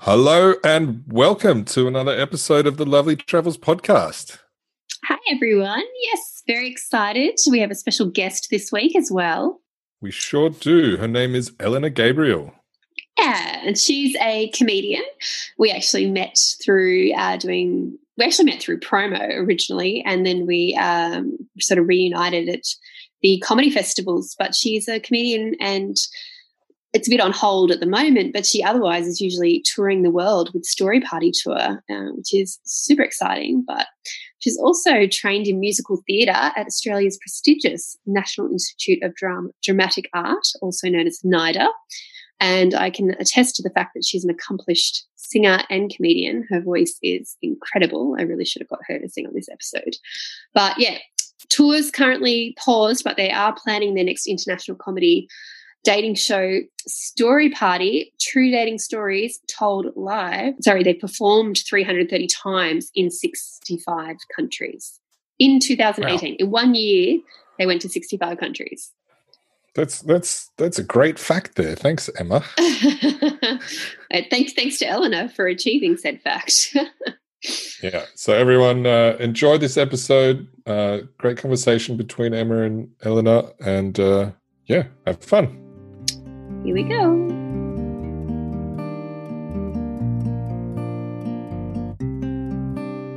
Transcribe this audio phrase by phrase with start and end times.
[0.00, 4.38] Hello and welcome to another episode of the Lovely Travels podcast.
[5.04, 5.82] Hi, everyone.
[6.02, 7.38] Yes, very excited.
[7.50, 9.62] We have a special guest this week as well.
[10.02, 10.98] We sure do.
[10.98, 12.52] Her name is Elena Gabrielle.
[13.18, 15.02] Yeah, and she's a comedian.
[15.58, 20.76] We actually met through uh, doing, we actually met through promo originally, and then we
[20.76, 22.64] um, sort of reunited at
[23.22, 24.36] the comedy festivals.
[24.38, 25.96] But she's a comedian and
[26.96, 30.10] it's a bit on hold at the moment, but she otherwise is usually touring the
[30.10, 33.62] world with Story Party Tour, uh, which is super exciting.
[33.66, 33.86] But
[34.38, 40.46] she's also trained in musical theatre at Australia's prestigious National Institute of Dram- Dramatic Art,
[40.62, 41.68] also known as NIDA.
[42.40, 46.46] And I can attest to the fact that she's an accomplished singer and comedian.
[46.48, 48.16] Her voice is incredible.
[48.18, 49.96] I really should have got her to sing on this episode.
[50.54, 50.96] But yeah,
[51.50, 55.28] tours currently paused, but they are planning their next international comedy
[55.86, 60.54] dating show Story Party, True Dating Stories Told Live.
[60.60, 64.98] Sorry, they performed 330 times in 65 countries
[65.38, 66.32] in 2018.
[66.32, 66.36] Wow.
[66.40, 67.20] In one year,
[67.58, 68.92] they went to 65 countries.
[69.74, 71.76] That's that's that's a great fact there.
[71.76, 72.40] Thanks, Emma.
[74.30, 76.74] thanks, thanks to Elena for achieving said fact.
[77.82, 78.06] yeah.
[78.14, 80.48] So everyone uh, enjoyed this episode.
[80.66, 84.30] Uh, great conversation between Emma and Elena, and uh,
[84.64, 85.65] yeah, have fun.
[86.64, 87.46] Here we go.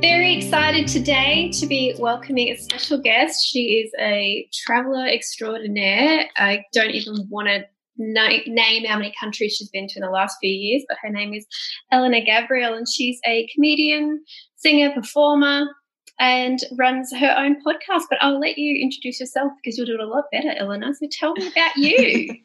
[0.00, 3.44] Very excited today to be welcoming a special guest.
[3.46, 6.28] She is a traveler extraordinaire.
[6.36, 7.64] I don't even want to
[8.00, 11.34] name how many countries she's been to in the last few years, but her name
[11.34, 11.46] is
[11.92, 14.24] Elena Gabrielle, and she's a comedian,
[14.56, 15.66] singer, performer,
[16.18, 18.04] and runs her own podcast.
[18.08, 20.94] But I'll let you introduce yourself because you'll do it a lot better, Elena.
[20.94, 22.34] So tell me about you.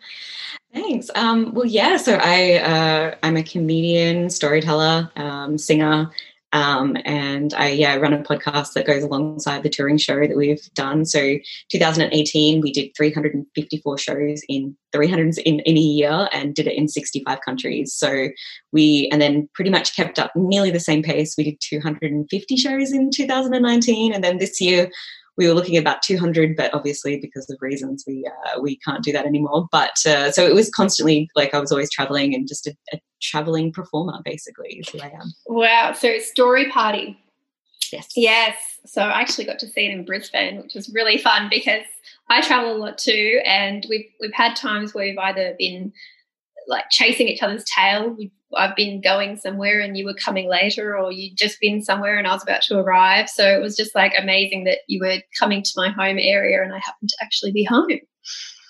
[0.75, 1.09] Thanks.
[1.15, 1.95] Um, well, yeah.
[1.95, 6.11] So I uh, I'm a comedian, storyteller, um, singer,
[6.51, 10.61] um, and I yeah run a podcast that goes alongside the touring show that we've
[10.73, 11.05] done.
[11.05, 11.37] So
[11.71, 16.89] 2018 we did 354 shows in 300 in, in a year and did it in
[16.89, 17.93] 65 countries.
[17.93, 18.27] So
[18.73, 21.35] we and then pretty much kept up nearly the same pace.
[21.37, 24.91] We did 250 shows in 2019, and then this year
[25.37, 29.03] we were looking at about 200, but obviously because of reasons we uh, we can't
[29.03, 29.67] do that anymore.
[29.71, 32.99] But uh, so it was constantly like I was always traveling and just a, a
[33.21, 35.33] traveling performer basically is who I am.
[35.47, 35.93] Wow!
[35.93, 37.17] So story party.
[37.91, 38.09] Yes.
[38.15, 38.55] Yes.
[38.85, 41.85] So I actually got to see it in Brisbane, which was really fun because
[42.29, 45.91] I travel a lot too, and we've we've had times where we've either been
[46.67, 48.09] like chasing each other's tail.
[48.09, 52.17] We've I've been going somewhere and you were coming later, or you'd just been somewhere
[52.17, 53.29] and I was about to arrive.
[53.29, 56.73] So it was just like amazing that you were coming to my home area and
[56.73, 57.99] I happened to actually be home.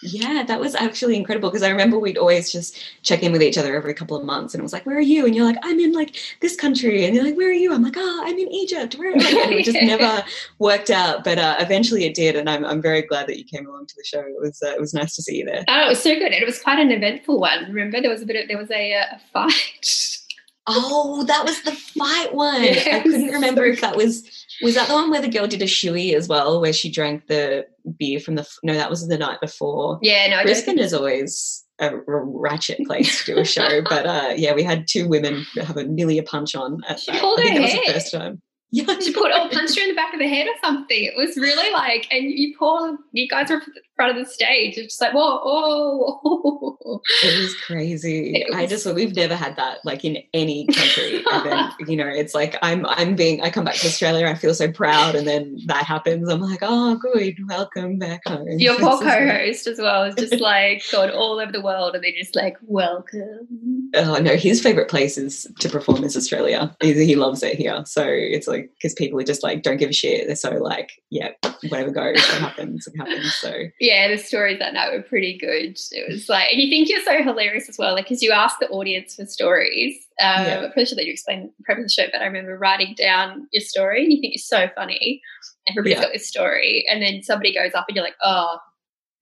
[0.05, 3.57] Yeah, that was actually incredible because I remember we'd always just check in with each
[3.57, 5.57] other every couple of months, and it was like, "Where are you?" And you're like,
[5.63, 8.37] "I'm in like this country," and you're like, "Where are you?" I'm like, "Oh, I'm
[8.37, 9.11] in Egypt." Where?
[9.11, 10.23] And it just never
[10.59, 13.67] worked out, but uh, eventually it did, and I'm I'm very glad that you came
[13.67, 14.19] along to the show.
[14.19, 15.63] It was uh, it was nice to see you there.
[15.67, 16.31] Oh, it was so good.
[16.31, 17.65] It was quite an eventful one.
[17.65, 20.21] Remember, there was a bit of there was a, uh, a fight.
[20.67, 22.61] Oh, that was the fight one.
[22.61, 24.29] I couldn't remember if that was
[24.61, 27.27] was that the one where the girl did a shoey as well, where she drank
[27.27, 27.67] the
[27.97, 28.47] beer from the.
[28.63, 29.99] No, that was the night before.
[30.01, 30.43] Yeah, no.
[30.43, 34.87] Brisbane is always a ratchet place to do a show, but uh, yeah, we had
[34.87, 36.81] two women have a nearly a punch on.
[36.87, 37.21] At she that.
[37.21, 37.81] pulled her head.
[37.85, 38.41] the first time.
[38.71, 41.03] Yeah, she put or punched her in the back of the head or something.
[41.03, 43.61] It was really like, and you poor, you guys were
[43.95, 44.77] front of the stage.
[44.77, 48.33] It's just like, whoa, whoa, It was crazy.
[48.45, 51.23] It was, I just, we've never had that like in any country.
[51.31, 54.35] and then, you know, it's like I'm, I'm being, I come back to Australia, I
[54.35, 56.27] feel so proud, and then that happens.
[56.27, 58.45] I'm like, oh, good, welcome back home.
[58.59, 62.11] Your poor co-host as well is just like gone all over the world, and they're
[62.11, 63.91] just like, welcome.
[63.95, 66.75] Oh no, his favorite place is to perform is Australia.
[66.81, 69.93] He, loves it here, so it's like because people are just like don't give a
[69.93, 70.27] shit.
[70.27, 71.29] They're so like, yeah,
[71.69, 73.33] whatever goes, what happens, it happens.
[73.35, 73.53] So
[73.85, 75.77] yeah, the stories that night were pretty good.
[75.91, 78.57] It was like, and you think you're so hilarious as well, like because you ask
[78.59, 79.95] the audience for stories.
[80.19, 80.61] Um, yeah.
[80.63, 82.95] I'm pretty sure that you explained the premise of the show, but I remember writing
[82.97, 85.21] down your story, and you think it's so funny.
[85.69, 86.03] Everybody's yeah.
[86.03, 88.57] got this story, and then somebody goes up, and you're like, oh,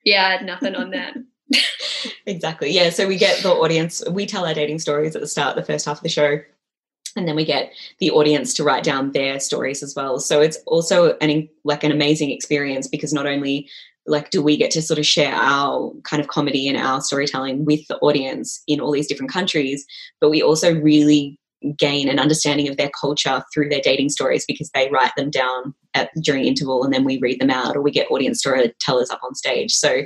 [0.06, 1.18] yeah, I had nothing on that.
[2.26, 2.72] exactly.
[2.72, 2.90] Yeah.
[2.90, 4.02] So we get the audience.
[4.10, 6.40] We tell our dating stories at the start, the first half of the show,
[7.18, 10.58] and then we get the audience to write down their stories as well so it's
[10.66, 13.70] also an like an amazing experience because not only
[14.06, 17.66] like do we get to sort of share our kind of comedy and our storytelling
[17.66, 19.86] with the audience in all these different countries
[20.20, 21.40] but we also really
[21.78, 25.74] gain an understanding of their culture through their dating stories because they write them down
[25.94, 29.22] at, during interval and then we read them out or we get audience storytellers up
[29.24, 29.74] on stage.
[29.74, 30.02] So,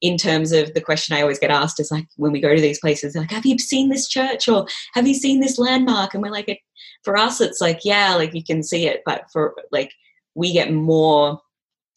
[0.00, 2.60] in terms of the question I always get asked is like when we go to
[2.60, 6.14] these places, like, have you seen this church or have you seen this landmark?
[6.14, 6.62] And we're like,
[7.04, 9.92] for us, it's like, yeah, like you can see it, but for like,
[10.34, 11.40] we get more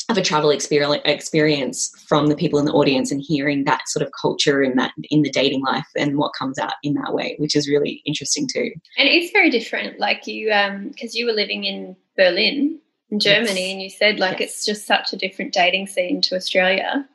[0.10, 4.12] of a travel experience from the people in the audience and hearing that sort of
[4.19, 7.56] culture in that in the dating life and what comes out in that way which
[7.56, 11.63] is really interesting too and it's very different like you um because you were living
[11.63, 12.80] in berlin
[13.10, 13.72] in germany yes.
[13.72, 14.50] and you said like yes.
[14.50, 17.08] it's just such a different dating scene to australia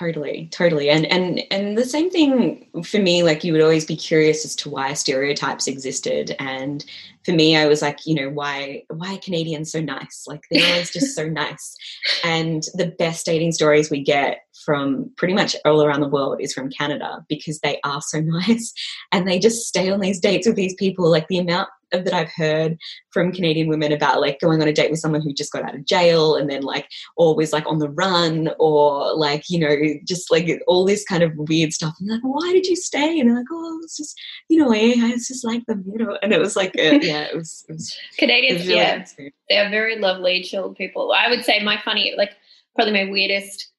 [0.00, 0.88] totally totally.
[0.88, 4.56] And and and the same thing for me like you would always be curious as
[4.56, 6.34] to why stereotypes existed.
[6.38, 6.84] And
[7.26, 10.24] for me i was like you know why why are canadians so nice?
[10.26, 11.76] Like they're always just so nice.
[12.24, 16.52] And the best dating stories we get from pretty much all around the world is
[16.52, 18.72] from canada because they are so nice.
[19.12, 21.10] And they just stay on these dates with these people.
[21.10, 22.78] Like the amount that I've heard
[23.10, 25.74] from Canadian women about like going on a date with someone who just got out
[25.74, 29.76] of jail and then like or was like on the run or like you know
[30.04, 31.94] just like all this kind of weird stuff.
[32.00, 33.18] And like why did you stay?
[33.18, 36.18] And they're like oh it's just you know I, I just like them you know
[36.22, 39.30] and it was like a, yeah it was, it was Canadians it was really yeah.
[39.48, 41.12] they are very lovely chilled people.
[41.16, 42.32] I would say my funny like
[42.74, 43.70] probably my weirdest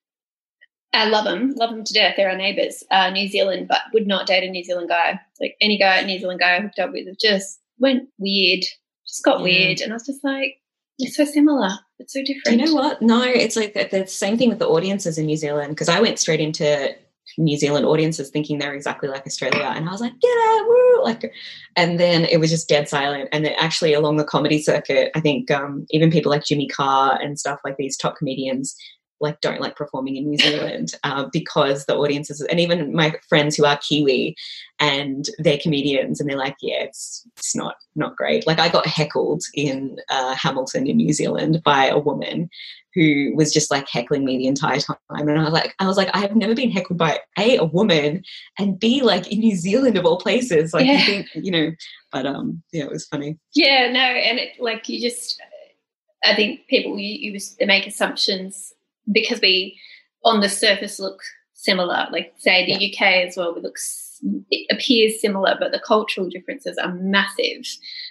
[0.94, 2.16] I love them, love them to death.
[2.18, 5.20] They're our neighbours, uh, New Zealand, but would not date a New Zealand guy.
[5.40, 8.64] Like any guy, New Zealand guy I hooked up with, just went weird,
[9.08, 9.44] just got yeah.
[9.44, 9.82] weird.
[9.82, 10.58] And I was just like,
[11.00, 11.72] it's so similar.
[12.00, 12.46] It's so different.
[12.46, 13.02] Do you know what?
[13.02, 16.00] No, it's like the, the same thing with the audiences in New Zealand because I
[16.00, 16.96] went straight into
[17.38, 21.04] New Zealand audiences thinking they're exactly like Australia, and I was like, get out, woo!
[21.04, 21.32] Like,
[21.76, 23.30] and then it was just dead silent.
[23.32, 27.20] And then actually along the comedy circuit, I think um, even people like Jimmy Carr
[27.22, 28.76] and stuff like these top comedians
[29.22, 33.56] like don't like performing in New Zealand uh, because the audiences and even my friends
[33.56, 34.36] who are Kiwi
[34.80, 38.48] and they're comedians and they're like, yeah, it's it's not not great.
[38.48, 42.50] Like I got heckled in uh, Hamilton in New Zealand by a woman
[42.94, 45.98] who was just like heckling me the entire time, and I was like, I was
[45.98, 48.24] like, I have never been heckled by a a woman
[48.58, 50.74] and b like in New Zealand of all places.
[50.74, 50.94] Like yeah.
[50.94, 51.72] you think you know,
[52.12, 53.38] but um, yeah, it was funny.
[53.54, 55.42] Yeah, no, and it like you just.
[56.24, 58.74] I think people you, you make assumptions
[59.12, 59.80] because we
[60.24, 61.20] on the surface look
[61.54, 62.90] similar like say the yeah.
[62.90, 63.78] uk as well we look
[64.50, 67.66] it appears similar but the cultural differences are massive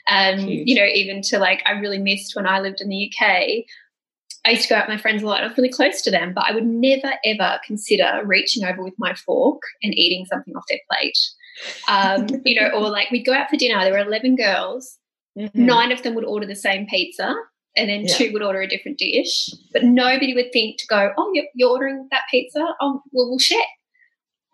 [0.08, 3.64] um you know even to like i really missed when i lived in the uk
[4.46, 5.42] I used to go out with my friends a lot.
[5.42, 8.94] I was really close to them, but I would never ever consider reaching over with
[8.98, 11.18] my fork and eating something off their plate.
[11.88, 13.80] Um, you know, or like we'd go out for dinner.
[13.80, 14.98] There were eleven girls.
[15.38, 15.64] Mm-hmm.
[15.64, 17.34] Nine of them would order the same pizza,
[17.76, 18.14] and then yeah.
[18.14, 19.50] two would order a different dish.
[19.72, 22.60] But nobody would think to go, oh, you're, you're ordering that pizza?
[22.80, 23.58] Oh, well, we'll share.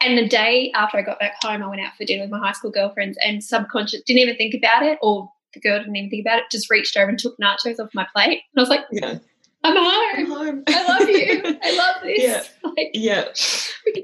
[0.00, 2.38] And the day after I got back home, I went out for dinner with my
[2.38, 6.10] high school girlfriends and subconscious didn't even think about it, or the girl didn't even
[6.10, 8.42] think about it, just reached over and took nachos off my plate.
[8.54, 9.18] And I was like, yeah.
[9.66, 10.14] I'm home.
[10.16, 10.62] I'm home.
[10.68, 11.42] I love you.
[11.62, 12.22] I love this.
[12.22, 12.42] Yeah.
[12.62, 13.24] Like, yeah.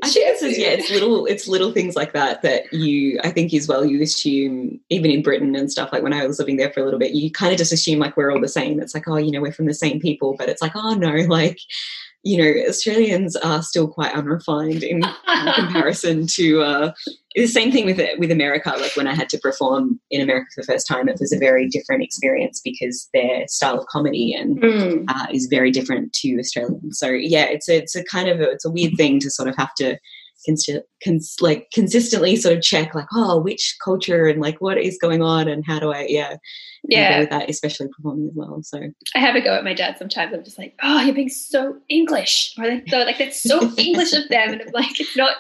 [0.02, 3.30] I think this is yeah, it's little it's little things like that that you I
[3.30, 6.56] think as well you assume even in Britain and stuff like when I was living
[6.56, 8.80] there for a little bit, you kind of just assume like we're all the same.
[8.80, 11.10] It's like, oh, you know, we're from the same people, but it's like, oh no,
[11.28, 11.58] like
[12.24, 15.02] you know, Australians are still quite unrefined in,
[15.54, 16.92] comparison to uh,
[17.34, 18.72] the same thing with it with America.
[18.78, 21.38] Like when I had to perform in America for the first time, it was a
[21.38, 25.04] very different experience because their style of comedy and mm.
[25.08, 26.92] uh, is very different to Australian.
[26.92, 29.48] So yeah, it's a, it's a kind of a, it's a weird thing to sort
[29.48, 29.98] of have to
[30.46, 30.68] cons-
[31.04, 35.22] cons- like consistently sort of check like oh which culture and like what is going
[35.22, 36.36] on and how do I yeah
[36.84, 37.20] yeah.
[37.20, 38.80] with that especially performing as well so.
[39.14, 41.76] I have a go at my dad sometimes I'm just like oh you're being so
[41.88, 45.36] English or like, so, like that's so English of them and I'm like it's not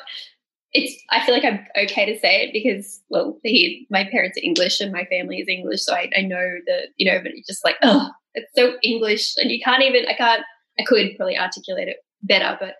[0.72, 4.44] it's I feel like I'm okay to say it because well he my parents are
[4.44, 7.46] English and my family is English so I, I know that you know but it's
[7.46, 10.42] just like oh it's so English and you can't even I can't
[10.78, 12.74] I could probably articulate it better but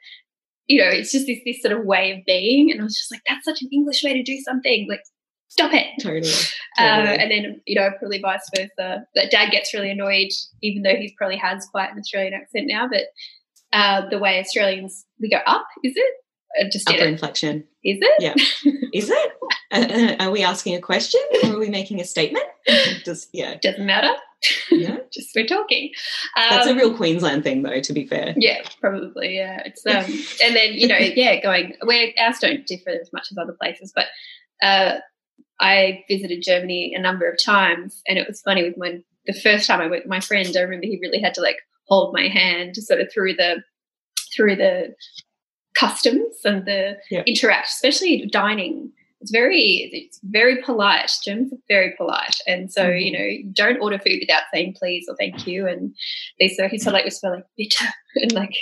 [0.67, 2.71] you know, it's just this this sort of way of being.
[2.71, 4.87] And I was just like, that's such an English way to do something.
[4.89, 5.03] Like,
[5.49, 5.87] stop it.
[6.01, 6.33] Totally.
[6.79, 7.09] Uh, totally.
[7.09, 9.05] Uh, and then, you know, probably vice versa.
[9.15, 10.29] That dad gets really annoyed,
[10.63, 12.89] even though he probably has quite an Australian accent now.
[12.89, 13.05] But
[13.73, 16.15] uh, the way Australians, we go up, is it?
[16.61, 17.65] I just Upper inflection.
[17.85, 18.13] Is it?
[18.21, 18.35] Yeah.
[18.93, 19.33] is it?
[19.71, 22.45] Uh, uh, are we asking a question or are we making a statement?
[23.05, 23.57] Just yeah.
[23.63, 24.13] Doesn't matter.
[24.71, 24.92] Yeah.
[25.13, 25.91] Just we're talking.
[26.37, 27.81] Um, That's a real um, Queensland thing, though.
[27.81, 28.35] To be fair.
[28.37, 29.37] Yeah, probably.
[29.37, 29.63] Yeah.
[29.65, 29.95] It's um,
[30.45, 33.93] and then you know, yeah, going where ours don't differ as much as other places,
[33.95, 34.07] but
[34.63, 34.99] uh,
[35.61, 39.67] I visited Germany a number of times, and it was funny with my the first
[39.67, 40.55] time I went my friend.
[40.57, 43.63] I remember he really had to like hold my hand sort of through the
[44.35, 44.95] through the
[45.75, 47.23] customs and the yeah.
[47.27, 48.93] interact, especially dining
[49.23, 51.11] it's very it's very polite.
[51.25, 52.99] Germans are very polite, and so mm-hmm.
[52.99, 55.67] you know don't order food without saying please or thank you.
[55.67, 55.95] And
[56.39, 57.81] they so he said like whisper like bitte
[58.17, 58.55] and like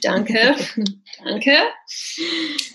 [0.00, 0.56] danke,
[1.24, 1.68] danke.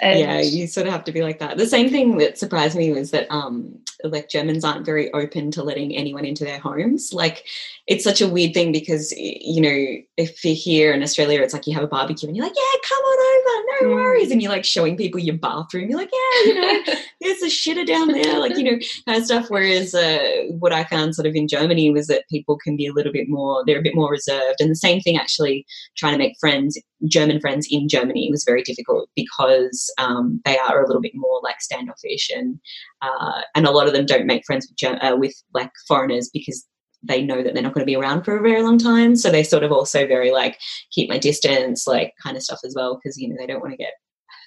[0.01, 1.57] And yeah, you sort of have to be like that.
[1.57, 5.63] The same thing that surprised me was that um like Germans aren't very open to
[5.63, 7.13] letting anyone into their homes.
[7.13, 7.45] Like
[7.87, 11.67] it's such a weird thing because you know if you're here in Australia, it's like
[11.67, 13.95] you have a barbecue and you're like, yeah, come on over, no mm.
[13.95, 15.89] worries, and you're like showing people your bathroom.
[15.89, 16.83] You're like, yeah, you know,
[17.21, 19.45] there's a shitter down there, like you know, kind of stuff.
[19.49, 22.93] Whereas uh, what I found sort of in Germany was that people can be a
[22.93, 26.17] little bit more, they're a bit more reserved, and the same thing actually trying to
[26.17, 31.01] make friends, German friends in Germany was very difficult because um, they are a little
[31.01, 32.59] bit more like standoffish and
[33.01, 36.65] uh, and a lot of them don't make friends with uh, with like foreigners because
[37.03, 39.15] they know that they're not going to be around for a very long time.
[39.15, 40.57] So they sort of also very like
[40.91, 43.73] keep my distance, like kind of stuff as well, because you know they don't want
[43.73, 43.93] to get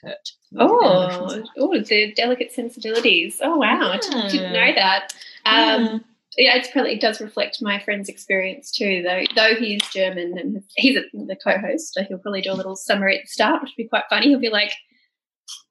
[0.03, 0.29] hurt.
[0.59, 3.41] Oh, oh, the delicate sensibilities.
[3.43, 4.19] Oh wow, yeah.
[4.19, 5.13] I didn't know that.
[5.45, 5.99] Um, yeah.
[6.39, 6.57] Yeah.
[6.57, 9.03] it's probably it does reflect my friend's experience too.
[9.03, 12.77] Though, though he's German and he's a, the co-host, so he'll probably do a little
[12.77, 14.29] summary at the start, which would be quite funny.
[14.29, 14.73] He'll be like,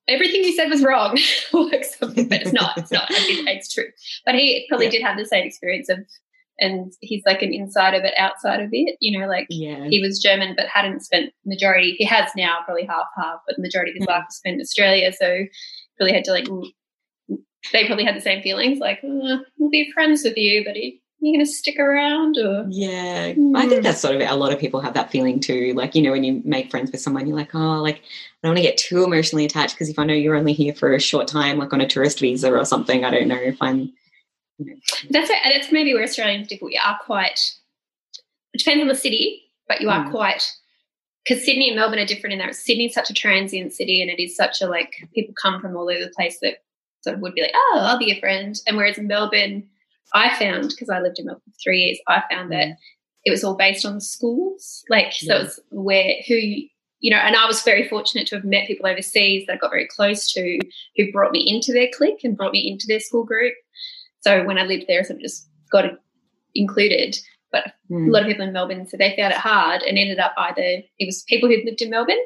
[0.07, 1.17] everything you said was wrong
[1.51, 3.88] but it's not it's not it's true
[4.24, 4.91] but he probably yeah.
[4.91, 5.98] did have the same experience of
[6.60, 8.98] and he's like an inside of it, outside of it.
[9.00, 9.88] You know, like yeah.
[9.89, 11.95] he was German but hadn't spent majority.
[11.98, 14.10] He has now probably half half, but the majority of his mm.
[14.10, 15.12] life was spent in Australia.
[15.13, 15.45] So
[16.00, 16.48] really had to like.
[17.72, 21.01] They probably had the same feelings, like oh, we'll be friends with you, but he,
[21.19, 23.57] you going to stick around or yeah mm.
[23.57, 26.01] i think that's sort of a lot of people have that feeling too like you
[26.03, 28.00] know when you make friends with someone you're like oh like i
[28.43, 30.93] don't want to get too emotionally attached because if i know you're only here for
[30.93, 33.91] a short time like on a tourist visa or something i don't know if i'm
[35.10, 35.38] that's it.
[35.43, 36.65] That's maybe where Australians differ.
[36.65, 37.53] We are quite.
[38.53, 40.12] It depends on the city, but you are mm.
[40.12, 40.50] quite
[41.24, 44.22] because Sydney and Melbourne are different in that Sydney's such a transient city, and it
[44.22, 46.60] is such a like people come from all over the place that
[47.05, 48.59] sort of would be like, oh, I'll be your friend.
[48.67, 49.67] And whereas in Melbourne,
[50.13, 52.75] I found because I lived in Melbourne for three years, I found that mm.
[53.24, 54.83] it was all based on schools.
[54.89, 55.41] Like so, yeah.
[55.43, 56.35] it's where who
[57.01, 59.69] you know, and I was very fortunate to have met people overseas that I got
[59.69, 60.59] very close to,
[60.95, 63.53] who brought me into their clique and brought me into their school group.
[64.21, 65.85] So when I lived there, I sort of just got
[66.55, 67.15] included.
[67.51, 68.07] But mm.
[68.07, 70.81] a lot of people in Melbourne, so they found it hard and ended up either
[70.97, 72.25] it was people who lived in Melbourne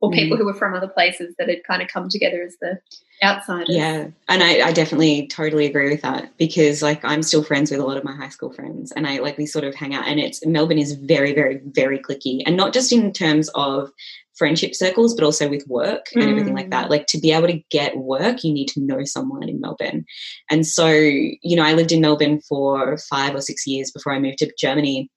[0.00, 0.40] or people mm.
[0.40, 2.78] who were from other places that had kind of come together as the
[3.22, 3.68] outsiders.
[3.70, 7.80] Yeah, and I, I, definitely totally agree with that because like I'm still friends with
[7.80, 10.06] a lot of my high school friends, and I like we sort of hang out.
[10.06, 13.90] And it's Melbourne is very, very, very clicky, and not just in terms of
[14.38, 16.30] friendship circles, but also with work and mm.
[16.30, 16.86] everything like that.
[16.86, 16.90] Mm.
[16.90, 20.06] Like to be able to get work, you need to know someone in Melbourne.
[20.48, 24.20] And so, you know, I lived in Melbourne for five or six years before I
[24.20, 25.10] moved to Germany.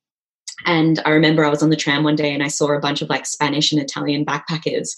[0.65, 3.01] And I remember I was on the tram one day and I saw a bunch
[3.01, 4.95] of like Spanish and Italian backpackers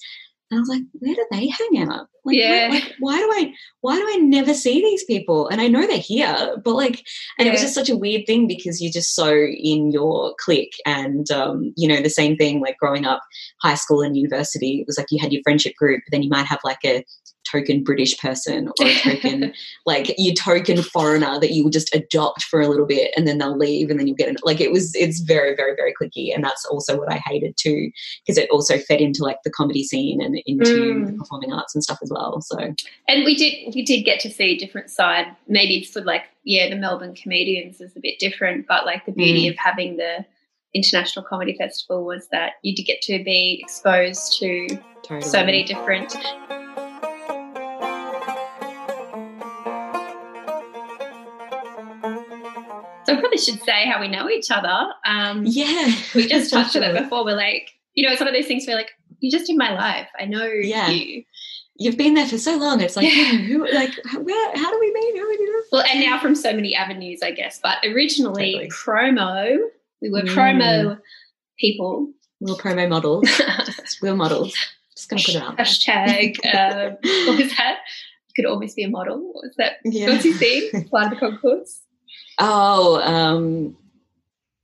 [0.54, 2.08] and I was like, where do they hang out?
[2.24, 2.68] Like, yeah.
[2.68, 5.48] Why, like, why do I, why do I never see these people?
[5.48, 7.04] And I know they're here, but like,
[7.40, 7.48] and yeah.
[7.48, 10.76] it was just such a weird thing because you're just so in your clique.
[10.86, 13.22] And, um, you know, the same thing like growing up,
[13.64, 16.30] high school and university, it was like you had your friendship group, but then you
[16.30, 17.04] might have like a
[17.54, 19.54] token British person or a token
[19.86, 23.38] like you token foreigner that you will just adopt for a little bit and then
[23.38, 26.34] they'll leave and then you get an like it was it's very very very clicky
[26.34, 27.92] and that's also what I hated too
[28.26, 31.08] because it also fed into like the comedy scene and into mm.
[31.08, 32.58] the performing arts and stuff as well so
[33.08, 36.70] and we did we did get to see a different side maybe for like yeah
[36.70, 39.52] the Melbourne comedians is a bit different but like the beauty mm.
[39.52, 40.26] of having the
[40.74, 44.68] International Comedy Festival was that you did get to be exposed to
[45.04, 45.22] totally.
[45.22, 46.16] so many different
[53.18, 54.92] I probably should say how we know each other.
[55.06, 55.94] Um, yeah.
[56.16, 57.26] we just touched on it before.
[57.26, 59.74] We're like, you know, it's one of those things where like, you're just in my
[59.74, 60.08] life.
[60.20, 60.90] I know yeah.
[60.90, 61.24] you.
[61.76, 62.82] You've been there for so long.
[62.82, 63.32] It's like, yeah.
[63.32, 65.18] who, like, where, how do we meet?
[65.18, 65.64] How do we do?
[65.72, 67.60] Well, and now from so many avenues, I guess.
[67.62, 68.70] But originally, totally.
[68.70, 69.58] promo,
[70.02, 70.36] we were mm.
[70.36, 71.00] promo
[71.58, 72.12] people.
[72.40, 73.28] We were promo models.
[74.02, 74.54] we were models.
[74.96, 75.58] Just going to put it out.
[75.58, 77.80] Hashtag, um, what was that?
[78.28, 79.18] You could almost be a model.
[79.34, 79.78] What was that?
[79.84, 80.10] Yeah.
[80.10, 80.90] What's you saying?
[80.90, 81.83] Fly the concourse.
[82.40, 83.76] Oh, um,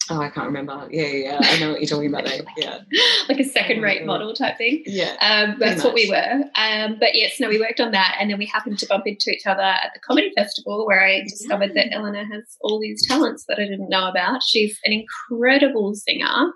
[0.10, 0.88] oh, I can't remember.
[0.92, 2.26] Yeah, yeah, I know what you're talking about.
[2.26, 2.46] Though.
[2.58, 2.80] Yeah,
[3.28, 4.84] like a second-rate model type thing.
[4.86, 6.44] Yeah, um, that's what we were.
[6.56, 9.32] Um, but yes, no, we worked on that, and then we happened to bump into
[9.32, 11.84] each other at the comedy festival, where I discovered yeah.
[11.84, 14.44] that Elena has all these talents that I didn't know about.
[14.44, 16.52] She's an incredible singer.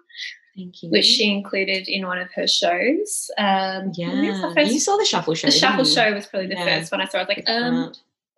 [0.55, 0.89] Thank you.
[0.91, 3.32] Which she included in one of her shows.
[3.39, 5.48] Um, yeah, you saw the shuffle show.
[5.48, 6.79] The shuffle show was probably the yeah.
[6.79, 7.20] first one I saw.
[7.20, 7.91] I was like, um,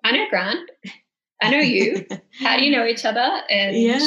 [0.03, 0.69] I know Grant.
[1.41, 2.05] I know you.
[2.39, 3.41] How do you know each other?
[3.49, 3.97] And yeah.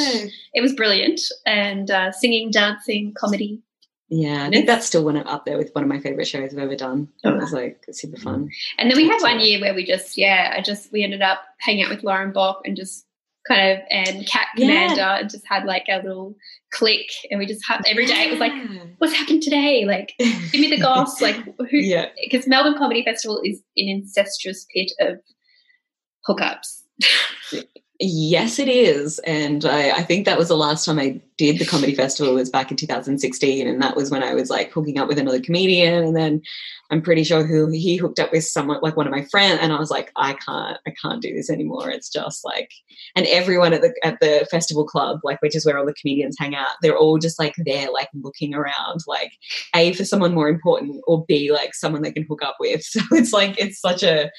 [0.55, 1.21] it was brilliant.
[1.47, 3.63] And uh, singing, dancing, comedy.
[4.11, 6.59] Yeah, I think that's still one up there with one of my favorite shows I've
[6.59, 7.09] ever done.
[7.25, 8.49] It was like super fun.
[8.79, 11.41] And then we had one year where we just, yeah, I just we ended up
[11.59, 13.05] hanging out with Lauren Bok and just
[13.49, 15.19] kind of and Cat Commander yeah.
[15.19, 16.37] and just had like a little
[16.73, 18.53] click and we just had every day it was like
[18.99, 21.37] what's happened today like give me the goss like
[21.71, 25.19] who yeah because Melbourne Comedy Festival is an incestuous pit of
[26.29, 26.83] hookups
[28.00, 29.19] Yes, it is.
[29.21, 32.50] And I, I, think that was the last time I did the comedy festival was
[32.50, 33.66] back in 2016.
[33.66, 36.04] And that was when I was like hooking up with another comedian.
[36.04, 36.42] And then
[36.90, 39.61] I'm pretty sure who he hooked up with someone like one of my friends.
[39.62, 41.90] And I was like, I can't, I can't do this anymore.
[41.90, 42.73] It's just like,
[43.14, 46.37] and everyone at the, at the festival club, like, which is where all the comedians
[46.38, 49.33] hang out, they're all just like there, like looking around, like
[49.76, 52.85] A for someone more important or B, like someone they can hook up with.
[52.99, 54.30] So it's like, it's such a,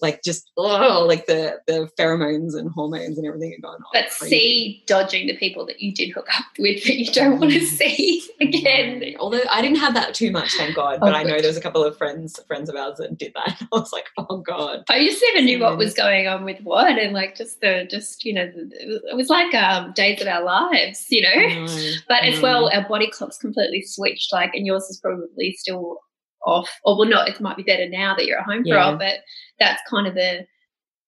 [0.00, 3.90] like just oh, like the the pheromones and hormones and everything are going on.
[3.92, 7.52] But see, dodging the people that you did hook up with that you don't want
[7.52, 9.14] to see again.
[9.18, 11.00] Although I didn't have that too much, thank God.
[11.00, 13.32] But oh, I know there was a couple of friends friends of ours that did
[13.34, 13.56] that.
[13.72, 14.84] I was like, oh God.
[14.88, 15.78] I just never knew what mm.
[15.78, 19.54] was going on with what, and like just the just you know it was like
[19.54, 21.64] um, days of our lives, you know.
[21.66, 21.92] know.
[22.08, 22.76] But as well, mm.
[22.76, 24.32] our body clocks completely switched.
[24.32, 25.98] Like, and yours is probably still
[26.46, 27.28] off, or well, not.
[27.28, 28.74] It might be better now that you're at home yeah.
[28.74, 29.20] for, all, but
[29.58, 30.46] that's kind of the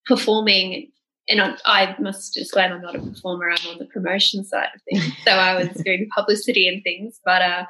[0.07, 0.91] performing.
[1.31, 3.51] And I, I must disclaim, I'm not a performer.
[3.51, 5.13] I'm on the promotion side of things.
[5.25, 7.65] so I was doing publicity and things, but uh,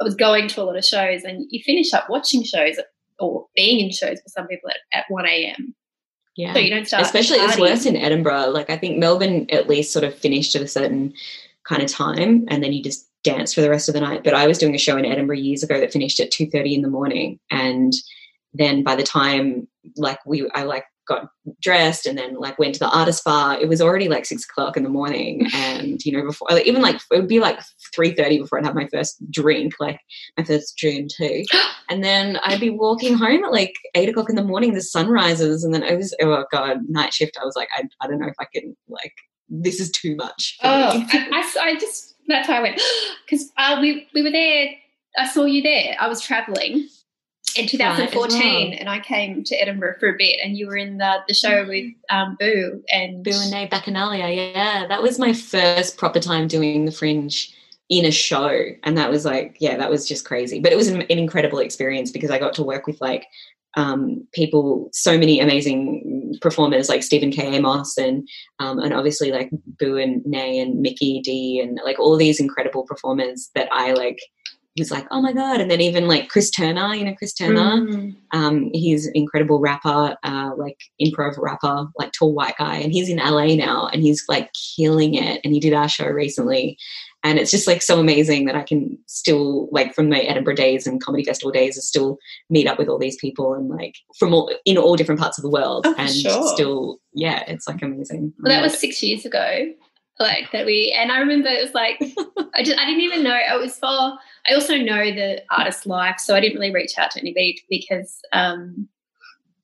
[0.00, 2.76] I was going to a lot of shows, and you finish up watching shows
[3.18, 5.74] or being in shows for some people at, at 1 a.m.
[6.36, 6.52] Yeah.
[6.54, 7.02] So you don't start.
[7.02, 8.50] Especially it's worse in Edinburgh.
[8.50, 11.12] Like I think Melbourne at least sort of finished at a certain
[11.64, 14.22] kind of time, and then you just dance for the rest of the night.
[14.22, 16.76] But I was doing a show in Edinburgh years ago that finished at two thirty
[16.76, 17.92] in the morning, and
[18.54, 22.80] then by the time like we, I like got dressed and then like went to
[22.80, 23.58] the artist bar.
[23.58, 26.96] It was already like six o'clock in the morning, and you know before even like
[26.96, 27.58] it would be like
[27.94, 30.00] three thirty before I'd have my first drink, like
[30.36, 31.44] my first gin too,
[31.90, 34.74] and then I'd be walking home at like eight o'clock in the morning.
[34.74, 37.38] The sun rises, and then it was oh god night shift.
[37.40, 39.14] I was like I, I don't know if I can like
[39.48, 40.58] this is too much.
[40.62, 42.80] oh, I, I, I just that's how I went
[43.24, 44.68] because uh, we we were there.
[45.16, 45.96] I saw you there.
[45.98, 46.86] I was traveling
[47.58, 48.78] in 2014, well.
[48.78, 51.64] and I came to Edinburgh for a bit, and you were in the the show
[51.64, 51.68] mm-hmm.
[51.68, 54.54] with um, Boo and Boo and Nate Bacchanalia.
[54.54, 57.54] Yeah, that was my first proper time doing the Fringe
[57.88, 60.60] in a show, and that was like, yeah, that was just crazy.
[60.60, 63.26] But it was an, an incredible experience because I got to work with like
[63.76, 67.54] um, people, so many amazing performers like Stephen K.
[67.54, 72.16] Amos and um, and obviously like Boo and Nay and Mickey D and like all
[72.16, 74.18] these incredible performers that I like
[74.80, 75.60] was like, oh my god!
[75.60, 78.14] And then even like Chris Turner, you know Chris Turner, mm.
[78.32, 83.08] um, he's an incredible rapper, uh, like improv rapper, like tall white guy, and he's
[83.08, 85.40] in LA now, and he's like killing it.
[85.44, 86.78] And he did our show recently,
[87.24, 90.86] and it's just like so amazing that I can still like from my Edinburgh days
[90.86, 94.32] and comedy festival days, I still meet up with all these people and like from
[94.32, 96.48] all in all different parts of the world, oh, and sure.
[96.54, 98.32] still yeah, it's like amazing.
[98.40, 99.66] Well, that was six years ago,
[100.20, 102.00] like that we and I remember it was like
[102.54, 103.86] I just I didn't even know it was for.
[103.88, 108.20] I also know the artist life, so I didn't really reach out to anybody because
[108.32, 108.88] um,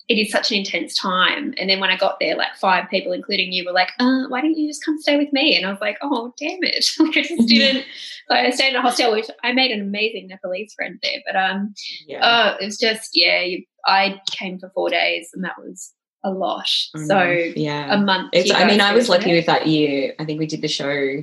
[0.08, 1.54] it is such an intense time.
[1.56, 4.42] And then when I got there, like five people, including you, were like, uh, why
[4.42, 5.56] didn't you just come stay with me?
[5.56, 6.86] And I was like, oh, damn it.
[6.98, 7.86] like I just didn't.
[8.30, 11.20] like I stayed in a hostel, which I made an amazing Nepalese friend there.
[11.26, 11.74] But um,
[12.06, 12.24] yeah.
[12.24, 16.30] uh, it was just, yeah, you, I came for four days and that was a
[16.30, 16.68] lot.
[17.06, 17.22] So
[17.56, 18.30] yeah, a month.
[18.34, 20.14] I mean, I was lucky with that year.
[20.18, 21.22] I think we did the show.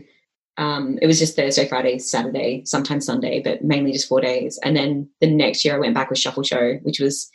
[0.58, 4.60] Um, it was just Thursday, Friday, Saturday, sometimes Sunday, but mainly just four days.
[4.64, 7.32] And then the next year I went back with Shuffle Show, which was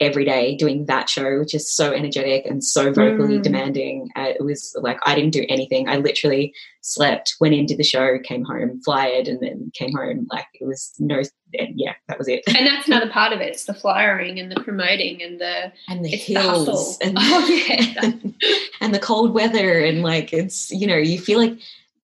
[0.00, 3.42] every day doing that show, which is so energetic and so vocally mm.
[3.42, 4.08] demanding.
[4.16, 5.88] Uh, it was like I didn't do anything.
[5.88, 10.26] I literally slept, went in, did the show, came home, flyered, and then came home.
[10.30, 11.20] Like it was no,
[11.52, 12.42] yeah, that was it.
[12.48, 13.48] And that's another part of it.
[13.48, 18.12] It's the flyering and the promoting and the and the hills the and oh yeah,
[18.80, 21.58] and the cold weather and like it's you know you feel like.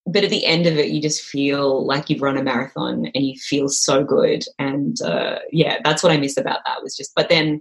[0.08, 3.26] But at the end of it, you just feel like you've run a marathon and
[3.26, 4.44] you feel so good.
[4.56, 7.60] And uh, yeah, that's what I miss about that was just, but then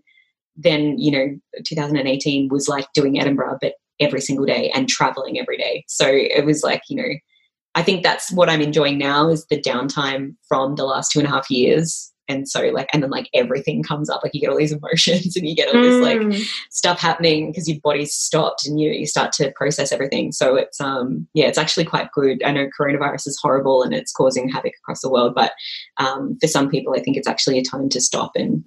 [0.56, 1.28] then you know
[1.66, 5.86] 2018 was like doing edinburgh but every single day and traveling every day.
[5.88, 7.16] So it was like you know
[7.76, 11.28] i think that's what i'm enjoying now is the downtime from the last two and
[11.28, 12.12] a half years.
[12.28, 14.22] And so like and then like everything comes up.
[14.24, 16.44] Like you get all these emotions and you get all this like mm.
[16.72, 20.32] stuff happening because your body's stopped and you you start to process everything.
[20.32, 22.42] So it's um yeah it's actually quite good.
[22.44, 25.52] I know coronavirus is horrible and it's causing havoc across the world but
[25.98, 28.64] um, for some people i think it's actually a time to stop and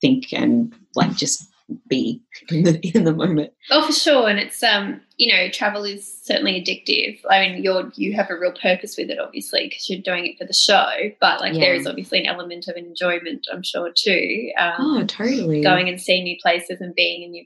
[0.00, 1.48] think and like just
[1.86, 3.52] be in the in the moment.
[3.70, 4.28] Oh, for sure.
[4.28, 7.20] And it's um, you know, travel is certainly addictive.
[7.30, 10.38] I mean, you're you have a real purpose with it, obviously, because you're doing it
[10.38, 10.90] for the show.
[11.20, 11.60] But like, yeah.
[11.60, 14.50] there is obviously an element of enjoyment, I'm sure too.
[14.58, 15.62] Um, oh, totally.
[15.62, 17.44] Going and seeing new places and being in new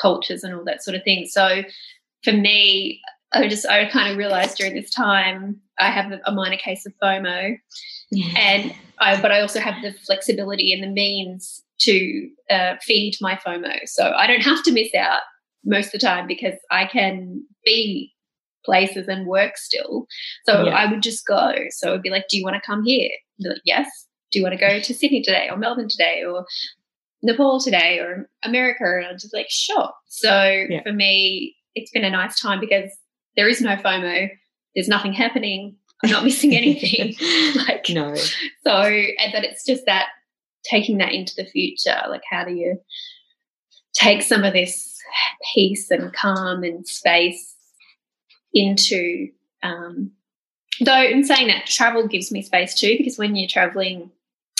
[0.00, 1.26] cultures and all that sort of thing.
[1.26, 1.62] So,
[2.22, 3.00] for me,
[3.32, 6.92] I just I kind of realized during this time I have a, minor case of
[7.02, 7.56] FOMO,
[8.10, 8.38] yeah.
[8.38, 13.36] and I but I also have the flexibility and the means to uh, feed my
[13.36, 13.80] FOMO.
[13.86, 15.20] So I don't have to miss out
[15.64, 18.12] most of the time because I can be
[18.64, 20.06] places and work still.
[20.46, 20.72] So yeah.
[20.72, 21.52] I would just go.
[21.70, 23.10] So it'd be like, do you want to come here?
[23.40, 23.88] Like, yes.
[24.32, 26.44] Do you want to go to Sydney today or Melbourne today or
[27.22, 28.84] Nepal today or America?
[28.84, 29.90] And I'm just like, sure.
[30.06, 30.82] So yeah.
[30.82, 32.90] for me, it's been a nice time because
[33.36, 34.28] there is no FOMO.
[34.74, 35.76] There's nothing happening.
[36.02, 37.14] I'm not missing anything.
[37.68, 38.14] like no.
[38.14, 40.06] So, and but it's just that
[40.64, 42.00] taking that into the future.
[42.08, 42.78] Like, how do you
[43.94, 44.98] take some of this
[45.54, 47.54] peace and calm and space
[48.52, 49.28] into?
[49.62, 50.12] Um,
[50.80, 54.10] though, in saying that, travel gives me space too, because when you're traveling,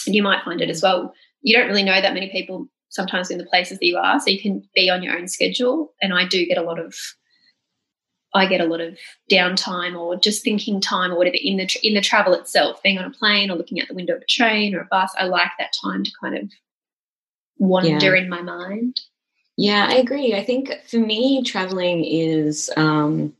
[0.06, 3.30] and you might find it as well, you don't really know that many people sometimes
[3.30, 5.92] in the places that you are, so you can be on your own schedule.
[6.00, 6.94] And I do get a lot of
[8.34, 8.98] I get a lot of
[9.30, 13.04] downtime or just thinking time or whatever in the in the travel itself, being on
[13.04, 15.14] a plane or looking out the window of a train or a bus.
[15.18, 16.50] I like that time to kind of
[17.58, 18.22] wander yeah.
[18.22, 19.00] in my mind.
[19.56, 20.34] Yeah, I agree.
[20.34, 23.32] I think for me, traveling is um,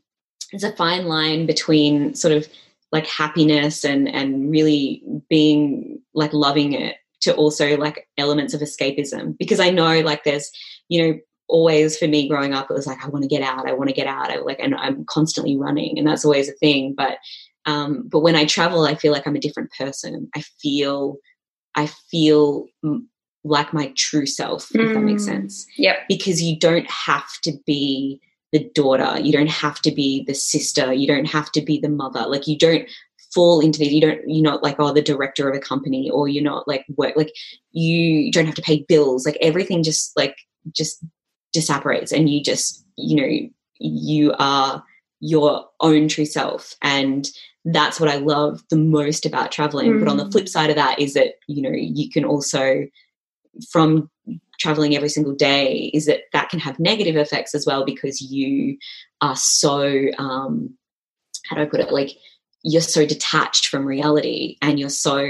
[0.51, 2.47] it's a fine line between sort of
[2.91, 9.37] like happiness and and really being like loving it to also like elements of escapism
[9.37, 10.51] because I know like there's
[10.87, 13.67] you know always for me growing up it was like i want to get out
[13.67, 16.53] i want to get out I like and i'm constantly running and that's always a
[16.53, 17.17] thing but
[17.65, 20.29] um but when i travel i feel like i'm a different person.
[20.35, 21.17] I feel
[21.75, 22.65] i feel
[23.43, 25.27] like my true self if that makes mm.
[25.27, 25.67] sense.
[25.77, 28.19] Yeah because you don't have to be
[28.51, 31.89] the daughter you don't have to be the sister you don't have to be the
[31.89, 32.87] mother like you don't
[33.33, 36.27] fall into these you don't you're not like oh the director of a company or
[36.27, 37.33] you're not like work like
[37.71, 40.37] you don't have to pay bills like everything just like
[40.71, 41.03] just
[41.55, 44.83] disapparates and you just you know you are
[45.19, 46.75] your own true self.
[46.81, 47.27] And
[47.67, 49.93] that's what i love the most about traveling.
[49.93, 49.99] Mm.
[49.99, 52.85] but on the flip side of that is that you know you can also
[53.71, 54.09] from
[54.59, 58.77] traveling every single day is that that can have negative effects as well because you
[59.21, 60.75] are so um
[61.47, 61.91] how do i put it?
[61.91, 62.11] Like
[62.67, 65.23] you're so detached from reality and you're so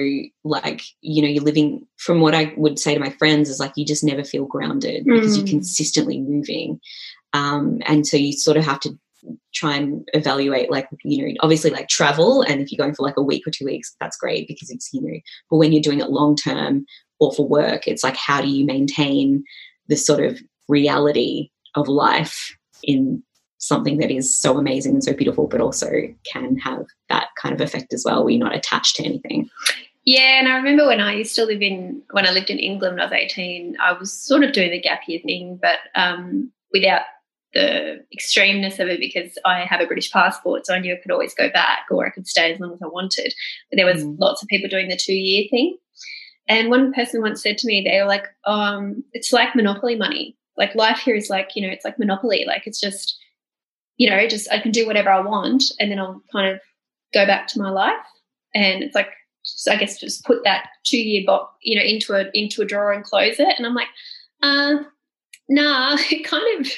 [0.45, 3.73] like you know you're living from what i would say to my friends is like
[3.75, 5.13] you just never feel grounded mm.
[5.13, 5.49] because you're mm.
[5.49, 6.79] consistently moving
[7.33, 8.97] um, and so you sort of have to
[9.53, 13.17] try and evaluate like you know obviously like travel and if you're going for like
[13.17, 15.19] a week or two weeks that's great because it's you know
[15.49, 16.85] but when you're doing it long term
[17.19, 19.43] or for work it's like how do you maintain
[19.87, 23.21] the sort of reality of life in
[23.67, 25.89] something that is so amazing and so beautiful, but also
[26.31, 29.49] can have that kind of effect as well, where you're not attached to anything.
[30.05, 32.95] Yeah, and I remember when I used to live in when I lived in England
[32.95, 36.51] when I was 18, I was sort of doing the gap year thing, but um,
[36.71, 37.01] without
[37.55, 41.11] the extremeness of it because I have a British passport, so I knew I could
[41.11, 43.33] always go back or I could stay as long as I wanted.
[43.71, 44.15] But there was mm.
[44.19, 45.77] lots of people doing the two year thing.
[46.47, 50.37] And one person once said to me, they were like, um, it's like monopoly money.
[50.57, 52.43] Like life here is like, you know, it's like monopoly.
[52.45, 53.17] Like it's just
[53.97, 56.59] you know, just I can do whatever I want and then I'll kind of
[57.13, 57.93] go back to my life.
[58.53, 59.09] And it's like,
[59.45, 62.65] just, I guess, just put that two year box, you know, into a into a
[62.65, 63.53] drawer and close it.
[63.57, 63.87] And I'm like,
[64.41, 64.77] uh,
[65.49, 66.71] nah, it kind of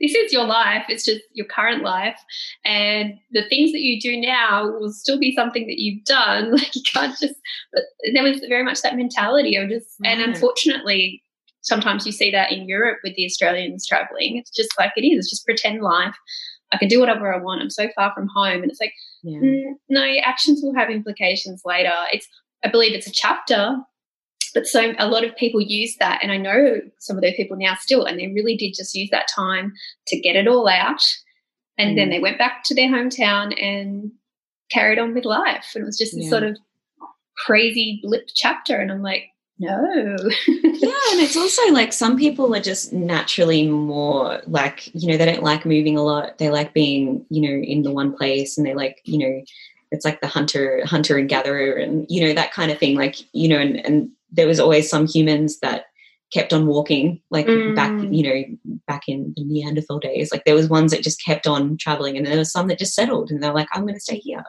[0.00, 0.84] this is your life.
[0.88, 2.18] It's just your current life,
[2.64, 6.52] and the things that you do now will still be something that you've done.
[6.56, 7.34] Like you can't just.
[7.72, 11.22] But there was very much that mentality of just, and unfortunately,
[11.62, 14.36] sometimes you see that in Europe with the Australians traveling.
[14.36, 15.18] It's just like it is.
[15.18, 16.16] It's just pretend life.
[16.72, 17.62] I can do whatever I want.
[17.62, 18.62] I'm so far from home.
[18.62, 19.38] And it's like, yeah.
[19.38, 21.94] mm, no, your actions will have implications later.
[22.12, 22.26] It's,
[22.64, 23.76] I believe it's a chapter,
[24.54, 26.20] but so a lot of people use that.
[26.22, 29.10] And I know some of those people now still, and they really did just use
[29.10, 29.72] that time
[30.08, 31.02] to get it all out.
[31.78, 31.96] And mm.
[31.96, 34.10] then they went back to their hometown and
[34.70, 35.72] carried on with life.
[35.74, 36.22] And it was just yeah.
[36.22, 36.58] this sort of
[37.36, 38.76] crazy blip chapter.
[38.76, 39.24] And I'm like,
[39.58, 40.16] no.
[40.46, 45.24] yeah, and it's also like some people are just naturally more like, you know, they
[45.24, 46.38] don't like moving a lot.
[46.38, 49.42] They like being, you know, in the one place and they like, you know,
[49.90, 53.16] it's like the hunter hunter and gatherer and you know that kind of thing like
[53.32, 55.86] you know and, and there was always some humans that
[56.32, 57.74] kept on walking like mm.
[57.74, 61.46] back you know back in the neanderthal days like there was ones that just kept
[61.46, 64.00] on traveling and there was some that just settled and they're like i'm going to
[64.00, 64.44] stay here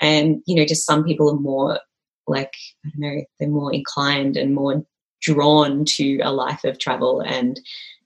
[0.00, 1.78] and you know just some people are more
[2.26, 2.54] like
[2.84, 4.84] I don't know, they're more inclined and more
[5.20, 7.60] drawn to a life of travel and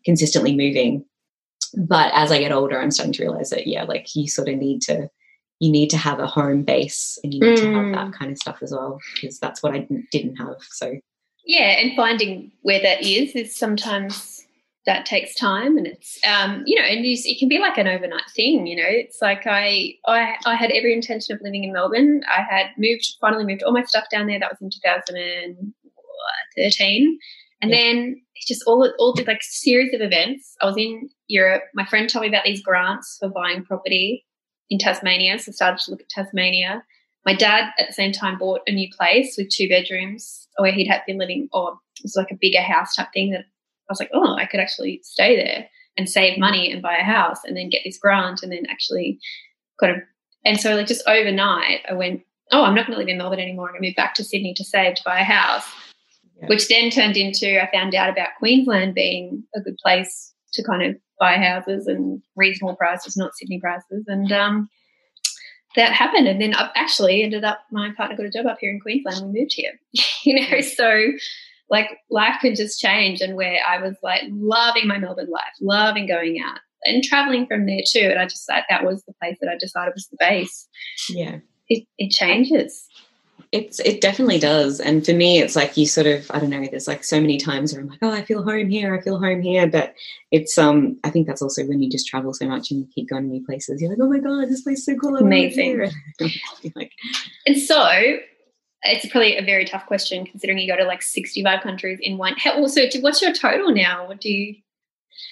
[0.05, 1.05] consistently moving.
[1.77, 4.57] But as I get older, I'm starting to realize that yeah, like you sort of
[4.57, 5.11] need to
[5.59, 7.63] you need to have a home base and you need mm.
[7.63, 8.13] to have that mm.
[8.13, 10.57] kind of stuff as well because that's what I didn't have.
[10.61, 10.95] So
[11.45, 14.36] yeah, and finding where that is is sometimes
[14.87, 18.31] that takes time and it's um, you know and it can be like an overnight
[18.35, 18.87] thing you know?
[18.87, 22.23] It's like I, I i had every intention of living in melbourne.
[22.29, 24.39] I had moved finally moved all my stuff down there.
[24.39, 27.19] That was in 2013
[27.63, 27.77] and yeah.
[27.77, 30.55] then it's just all all the like series of events.
[30.63, 31.65] I was in europe.
[31.75, 34.25] My friend told me about these grants for buying property
[34.69, 36.85] in tasmania so i started to look at tasmania.
[37.25, 40.87] My dad at the same time bought a new place with two bedrooms where he'd
[40.87, 43.47] had been living or it was like a bigger house type thing that
[43.89, 47.05] I was like, oh, I could actually stay there and save money and buy a
[47.05, 49.19] house and then get this grant and then actually
[49.81, 50.03] kind of
[50.45, 52.23] and so like just overnight I went,
[52.53, 53.69] oh, I'm not going to live in Melbourne anymore.
[53.69, 55.65] I'm going to move back to Sydney to save to buy a house,
[56.41, 56.47] yeah.
[56.47, 60.83] which then turned into I found out about Queensland being a good place to kind
[60.83, 64.69] of buy houses and reasonable prices, not Sydney prices, and um,
[65.75, 66.29] that happened.
[66.29, 69.33] And then I actually ended up my partner got a job up here in Queensland.
[69.33, 69.73] We moved here,
[70.25, 71.13] you know, so
[71.71, 76.07] like life could just change and where I was like loving my Melbourne life, loving
[76.07, 78.09] going out and traveling from there too.
[78.11, 80.69] And I just like that was the place that I decided was the base.
[81.11, 81.39] Yeah.
[81.69, 82.89] It, it changes.
[83.53, 84.81] It's it definitely does.
[84.81, 87.39] And for me it's like you sort of I don't know, there's like so many
[87.39, 89.67] times where I'm like, oh I feel home here, I feel home here.
[89.67, 89.95] But
[90.31, 93.09] it's um I think that's also when you just travel so much and you keep
[93.09, 93.81] going to new places.
[93.81, 95.17] You're like, oh my God, this place is so cool.
[95.17, 95.91] Amazing.
[96.75, 96.93] like,
[97.47, 98.19] and so
[98.83, 102.37] it's probably a very tough question considering you go to like 65 countries in one.
[102.55, 104.07] Also, what's your total now?
[104.07, 104.57] What do you?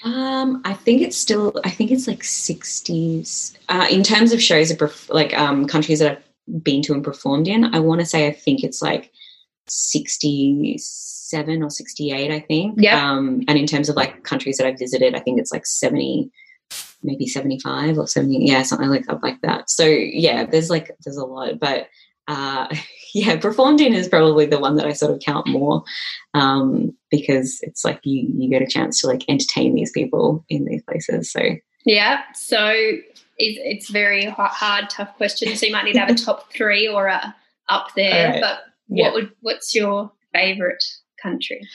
[0.03, 1.61] Um, I think it's still.
[1.65, 3.57] I think it's like 60s.
[3.69, 6.23] Uh, in terms of shows, of like um, countries that I've
[6.63, 9.11] been to and performed in, I want to say I think it's like
[9.69, 12.31] 67 or 68.
[12.31, 12.75] I think.
[12.79, 13.11] Yeah.
[13.11, 16.31] Um, and in terms of like countries that I've visited, I think it's like 70
[17.03, 21.19] maybe 75 or 70 yeah something like that like that so yeah there's like there's
[21.19, 21.89] a lot but
[22.29, 22.75] uh,
[23.15, 25.85] yeah, performed in is probably the one that I sort of count more
[26.35, 30.65] um, because it's like you you get a chance to like entertain these people in
[30.65, 31.31] these places.
[31.31, 31.41] So
[31.85, 33.09] yeah, so it's,
[33.39, 35.55] it's very hard, tough question.
[35.57, 37.35] So you might need to have a top three or a
[37.69, 38.31] up there.
[38.31, 38.41] Right.
[38.41, 38.59] But
[38.89, 39.13] what yeah.
[39.13, 40.85] would what's your favorite
[41.23, 41.67] country?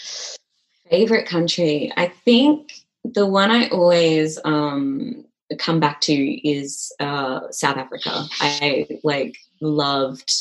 [0.90, 2.72] Favorite country, I think
[3.04, 5.26] the one I always um,
[5.58, 8.26] come back to is uh, South Africa.
[8.40, 10.32] I like loved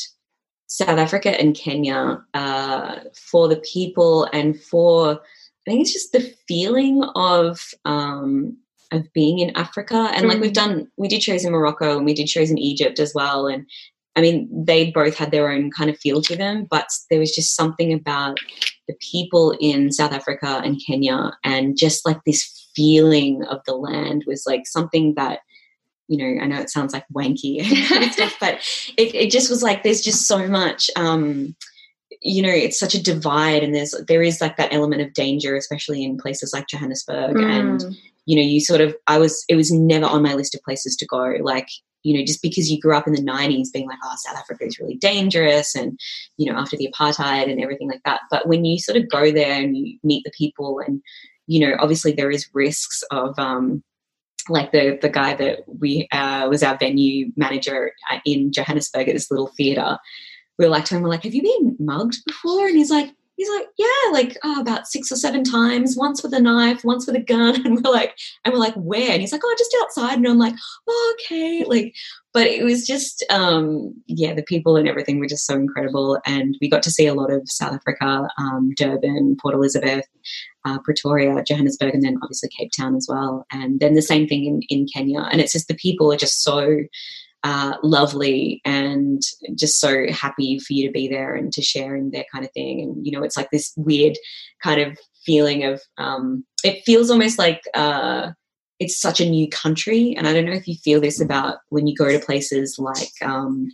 [0.67, 5.19] South Africa and Kenya uh, for the people and for
[5.67, 8.57] I think it's just the feeling of um,
[8.91, 10.29] of being in Africa and mm.
[10.29, 10.55] like we've mm.
[10.55, 13.65] done we did shows in Morocco and we did shows in Egypt as well and
[14.15, 17.35] I mean they both had their own kind of feel to them but there was
[17.35, 18.37] just something about
[18.87, 24.23] the people in South Africa and Kenya and just like this feeling of the land
[24.27, 25.39] was like something that
[26.07, 27.59] you know, I know it sounds like wanky
[27.91, 28.55] and stuff, but
[28.97, 31.55] it, it just was like there's just so much um,
[32.21, 35.55] you know it's such a divide and there's there is like that element of danger
[35.55, 37.43] especially in places like johannesburg mm.
[37.43, 40.61] and you know you sort of i was it was never on my list of
[40.61, 41.67] places to go like
[42.03, 44.65] you know just because you grew up in the 90s being like oh south africa
[44.65, 45.99] is really dangerous and
[46.37, 49.31] you know after the apartheid and everything like that but when you sort of go
[49.31, 51.01] there and you meet the people and
[51.49, 53.83] you know obviously there is risks of um
[54.49, 59.13] like the the guy that we uh, was our venue manager uh, in Johannesburg at
[59.13, 59.97] this little theater.
[60.57, 63.11] We were like to him, we're like, "Have you been mugged before?" And he's like,
[63.35, 65.95] he's like, "Yeah, like oh, about six or seven times.
[65.95, 69.11] Once with a knife, once with a gun." And we're like, and we're like, "Where?"
[69.11, 70.55] And he's like, "Oh, just outside." And I'm like,
[70.87, 71.93] oh, "Okay." Like,
[72.33, 76.57] but it was just, um, yeah, the people and everything were just so incredible, and
[76.61, 80.05] we got to see a lot of South Africa, um, Durban, Port Elizabeth,
[80.65, 83.45] uh, Pretoria, Johannesburg, and then obviously Cape Town as well.
[83.51, 85.21] And then the same thing in, in Kenya.
[85.31, 86.79] And it's just the people are just so
[87.43, 89.21] uh, lovely and
[89.55, 92.51] just so happy for you to be there and to share in their kind of
[92.51, 92.81] thing.
[92.81, 94.17] And, you know, it's like this weird
[94.61, 98.31] kind of feeling of, um, it feels almost like, uh,
[98.79, 100.15] it's such a new country.
[100.17, 103.11] And I don't know if you feel this about when you go to places like,
[103.21, 103.69] um,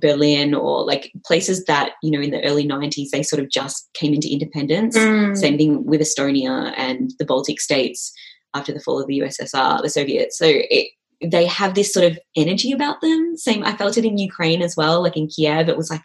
[0.00, 3.88] Berlin or like places that, you know, in the early 90s, they sort of just
[3.94, 4.96] came into independence.
[4.96, 5.36] Mm.
[5.36, 8.12] Same thing with Estonia and the Baltic states
[8.54, 10.38] after the fall of the USSR, the Soviets.
[10.38, 10.88] So it,
[11.22, 13.36] they have this sort of energy about them.
[13.36, 15.68] Same, I felt it in Ukraine as well, like in Kiev.
[15.68, 16.02] It was like,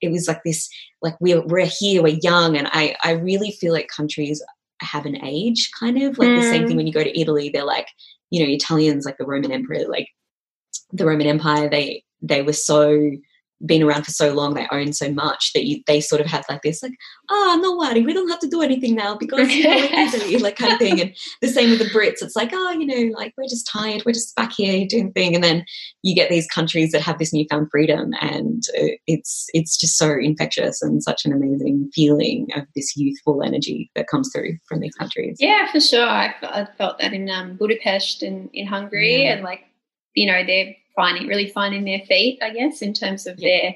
[0.00, 0.68] it was like this,
[1.00, 2.56] like we're, we're here, we're young.
[2.56, 4.42] And I, I really feel like countries
[4.80, 6.40] have an age kind of like mm.
[6.40, 6.78] the same thing mm.
[6.78, 7.88] when you go to Italy, they're like,
[8.30, 10.08] you know, Italians, like the Roman Emperor, like
[10.92, 13.12] the Roman Empire, they, they were so
[13.64, 16.44] been around for so long, they own so much that you, they sort of have
[16.48, 16.92] like this, like,
[17.30, 20.56] oh, no worry, we don't have to do anything now because you know, easily, like
[20.56, 21.00] kind of thing.
[21.00, 22.22] And the same with the Brits.
[22.22, 25.34] It's like, oh, you know, like we're just tired, we're just back here doing thing.
[25.34, 25.64] And then
[26.02, 28.62] you get these countries that have this newfound freedom, and
[29.06, 34.08] it's it's just so infectious and such an amazing feeling of this youthful energy that
[34.08, 35.36] comes through from these countries.
[35.40, 36.06] Yeah, for sure.
[36.06, 39.34] I, I felt that in um, Budapest and in Hungary, yeah.
[39.34, 39.60] and like
[40.14, 43.48] you know they're finding really finding their feet, I guess, in terms of yeah.
[43.48, 43.74] their,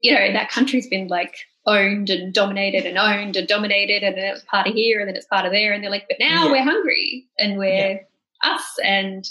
[0.00, 1.36] you know, that country's been like
[1.66, 5.16] owned and dominated and owned and dominated, and then it's part of here and then
[5.16, 6.50] it's part of there, and they're like, but now yeah.
[6.50, 7.98] we're hungry and we're yeah.
[8.44, 9.28] us, and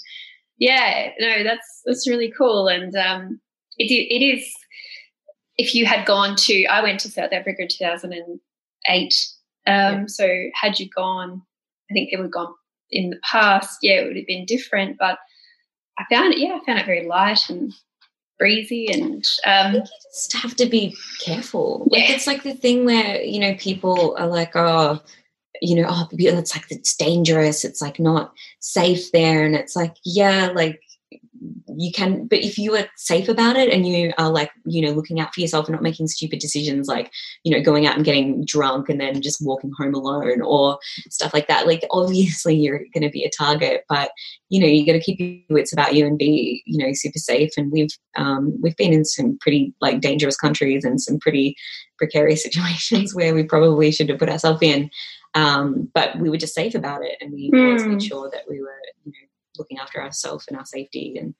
[0.58, 3.40] yeah, no, that's that's really cool, and um,
[3.78, 4.46] it it is.
[5.56, 8.40] If you had gone to, I went to South Africa in two thousand and
[8.90, 9.14] eight.
[9.66, 10.28] Um, so
[10.60, 11.42] had you gone,
[11.90, 12.54] I think people had gone
[12.92, 15.20] in the past, yeah, it would have been different, but
[15.98, 17.74] I found it, yeah, I found it very light and
[18.40, 21.88] breezy and um, you just have to be careful.
[21.92, 22.16] Like yeah.
[22.16, 25.02] it's like the thing where, you know, people are like, oh,
[25.62, 29.46] you know, oh, it's like it's dangerous, it's like not safe there.
[29.46, 30.82] And it's like, yeah, like
[31.76, 34.92] you can but if you are safe about it and you are like you know
[34.92, 37.12] looking out for yourself and not making stupid decisions like
[37.44, 40.78] you know going out and getting drunk and then just walking home alone or
[41.10, 44.12] stuff like that like obviously you're going to be a target but
[44.50, 47.20] you know you got to keep your wits about you and be you know super
[47.20, 51.56] safe and we've um, we've been in some pretty like dangerous countries and some pretty
[51.98, 54.90] precarious situations where we probably should have put ourselves in
[55.36, 57.66] um, but we were just safe about it and we mm.
[57.66, 58.00] always made hmm.
[58.00, 61.34] sure that we were you know looking after ourselves and our safety and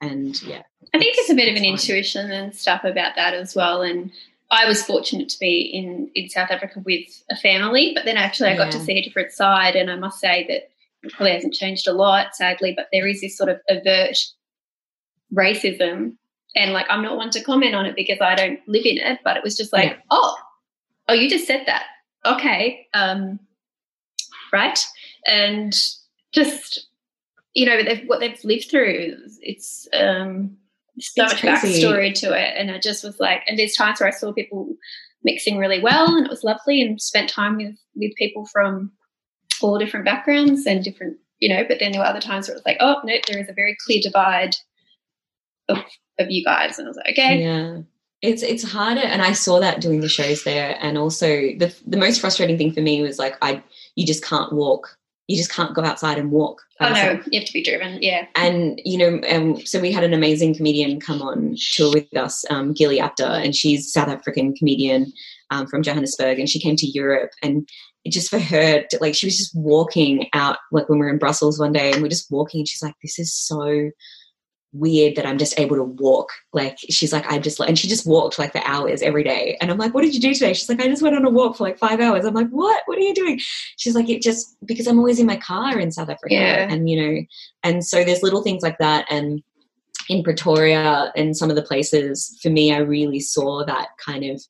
[0.00, 0.62] and yeah
[0.94, 1.72] i think it's a bit of an fine.
[1.72, 4.10] intuition and stuff about that as well and
[4.50, 8.48] i was fortunate to be in in south africa with a family but then actually
[8.48, 10.70] i got to see a different side and i must say that
[11.02, 14.16] it probably hasn't changed a lot sadly but there is this sort of overt
[15.34, 16.16] racism
[16.56, 19.18] and like i'm not one to comment on it because i don't live in it
[19.24, 19.96] but it was just like yeah.
[20.10, 20.36] oh
[21.08, 21.84] oh you just said that
[22.24, 23.38] okay um
[24.52, 24.84] right
[25.26, 25.74] and
[26.32, 26.89] just
[27.54, 30.56] you know they've, what they've lived through it's um
[30.98, 31.82] so it's much crazy.
[31.82, 32.54] backstory to it.
[32.56, 34.74] And i just was like and there's times where i saw people
[35.22, 38.92] mixing really well and it was lovely and spent time with with people from
[39.62, 42.58] all different backgrounds and different you know but then there were other times where it
[42.58, 44.54] was like oh no there is a very clear divide
[45.68, 45.78] of
[46.20, 46.78] of you guys.
[46.78, 47.42] And i was like okay.
[47.42, 47.78] Yeah.
[48.22, 49.00] It's it's harder.
[49.00, 50.76] And i saw that doing the shows there.
[50.80, 53.62] And also the the most frustrating thing for me was like i
[53.96, 54.96] you just can't walk
[55.30, 56.60] you just can't go outside and walk.
[56.80, 58.02] Oh no, you have to be driven.
[58.02, 58.26] Yeah.
[58.34, 62.44] And you know, um, so we had an amazing comedian come on tour with us,
[62.50, 65.12] um, Gilly Apter, and she's South African comedian
[65.52, 67.68] um, from Johannesburg, and she came to Europe, and
[68.08, 71.60] just for her, like she was just walking out, like when we were in Brussels
[71.60, 73.90] one day, and we're just walking, and she's like, "This is so."
[74.72, 76.28] Weird that I'm just able to walk.
[76.52, 79.56] Like she's like, I'm just and she just walked like for hours every day.
[79.60, 80.52] And I'm like, what did you do today?
[80.52, 82.24] She's like, I just went on a walk for like five hours.
[82.24, 82.82] I'm like, what?
[82.86, 83.40] What are you doing?
[83.76, 86.34] She's like, it just because I'm always in my car in South Africa.
[86.34, 86.68] Yeah.
[86.70, 87.22] And you know,
[87.62, 89.06] and so there's little things like that.
[89.10, 89.42] And
[90.08, 94.42] in Pretoria and some of the places, for me, I really saw that kind of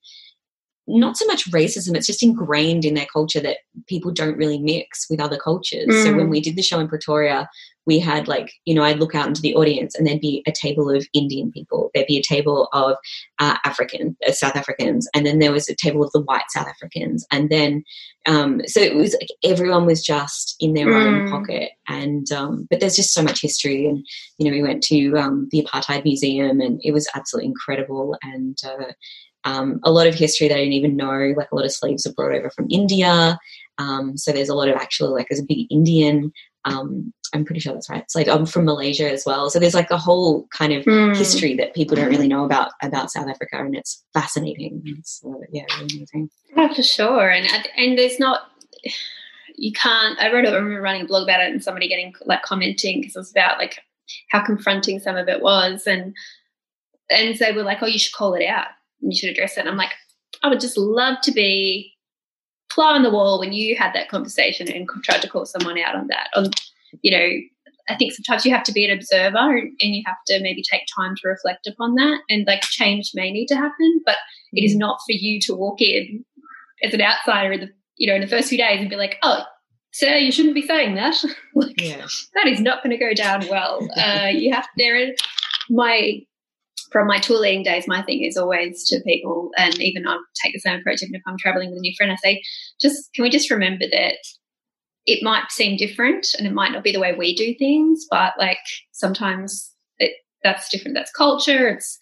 [0.99, 5.07] not so much racism, it's just ingrained in their culture that people don't really mix
[5.09, 5.87] with other cultures.
[5.89, 6.05] Mm.
[6.05, 6.31] So when mm.
[6.31, 7.49] we did the show in Pretoria,
[7.87, 10.53] we had like, you know, I'd look out into the audience and there'd be a
[10.53, 12.97] table of Indian people, there'd be a table of
[13.39, 16.69] uh, African, uh, South Africans, and then there was a table of the white South
[16.69, 17.27] Africans.
[17.31, 17.83] And then,
[18.27, 21.07] um, so it was like everyone was just in their mm.
[21.07, 21.71] own pocket.
[21.89, 23.87] And, um, but there's just so much history.
[23.87, 24.07] And,
[24.39, 28.17] you know, we went to um, the Apartheid Museum and it was absolutely incredible.
[28.23, 28.93] And, uh,
[29.45, 31.33] um, a lot of history that I didn't even know.
[31.37, 33.39] Like a lot of slaves were brought over from India.
[33.79, 36.33] Um, so there's a lot of actually like there's a big Indian.
[36.65, 38.03] Um, I'm pretty sure that's right.
[38.03, 39.49] It's like I'm from Malaysia as well.
[39.51, 41.17] So there's like a whole kind of mm.
[41.17, 44.83] history that people don't really know about about South Africa, and it's fascinating.
[44.85, 46.31] It's uh, yeah, really amazing.
[46.57, 47.31] Oh, for sure.
[47.31, 48.51] And and there's not
[49.57, 50.19] you can't.
[50.19, 50.47] I wrote.
[50.47, 53.31] I remember running a blog about it, and somebody getting like commenting because it was
[53.31, 53.79] about like
[54.31, 56.15] how confronting some of it was, and
[57.11, 58.69] and they were like, "Oh, you should call it out."
[59.01, 59.61] You should address it.
[59.61, 59.93] And I'm like,
[60.43, 61.93] I would just love to be
[62.73, 65.97] fly on the wall when you had that conversation and tried to call someone out
[65.97, 66.29] on that.
[66.35, 66.51] On,
[67.03, 67.29] you know,
[67.89, 70.83] I think sometimes you have to be an observer and you have to maybe take
[70.97, 72.21] time to reflect upon that.
[72.29, 74.17] And like change may need to happen, but
[74.53, 74.79] it is mm.
[74.79, 76.25] not for you to walk in
[76.83, 79.19] as an outsider in the you know in the first few days and be like,
[79.23, 79.45] oh,
[79.93, 81.17] sir, you shouldn't be saying that.
[81.55, 82.07] like, yeah.
[82.35, 83.87] That is not going to go down well.
[83.97, 85.13] Uh, you have there.
[85.69, 86.21] My
[86.91, 90.53] from my tour leading days, my thing is always to people, and even I'll take
[90.53, 92.13] the same approach even if I'm traveling with a new friend.
[92.13, 92.43] I say,
[92.81, 94.17] just can we just remember that
[95.07, 98.35] it might seem different and it might not be the way we do things, but
[98.39, 98.59] like
[98.93, 100.13] sometimes it,
[100.43, 100.95] that's different.
[100.95, 101.69] That's culture.
[101.69, 101.99] It's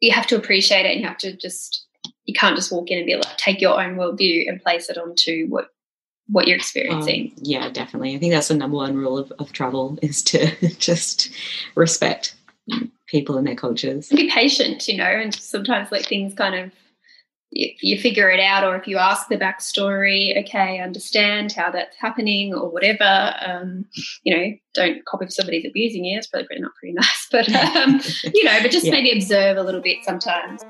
[0.00, 1.86] you have to appreciate it and you have to just
[2.24, 4.98] you can't just walk in and be like take your own worldview and place it
[4.98, 5.68] onto what
[6.28, 7.32] what you're experiencing.
[7.36, 8.16] Um, yeah, definitely.
[8.16, 11.30] I think that's the number one rule of, of travel is to just
[11.76, 12.34] respect
[13.06, 14.08] people and their cultures.
[14.08, 16.72] Be patient, you know, and sometimes let things kind of
[17.50, 21.96] you, you figure it out, or if you ask the backstory, okay, understand how that's
[21.96, 23.34] happening, or whatever.
[23.44, 23.86] Um,
[24.24, 26.18] you know, don't copy if somebody's abusing you.
[26.18, 28.00] It's probably not pretty nice, but um,
[28.34, 28.92] you know, but just yeah.
[28.92, 30.62] maybe observe a little bit sometimes.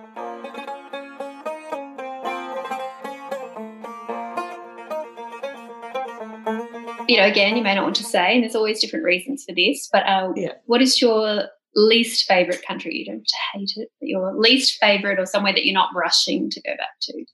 [7.08, 9.54] you know, again, you may not want to say, and there's always different reasons for
[9.54, 10.52] this, but uh, yeah.
[10.66, 11.44] what is your
[11.76, 12.96] least favorite country?
[12.96, 16.60] You don't hate it, but your least favorite or somewhere that you're not rushing to
[16.62, 17.24] go back to?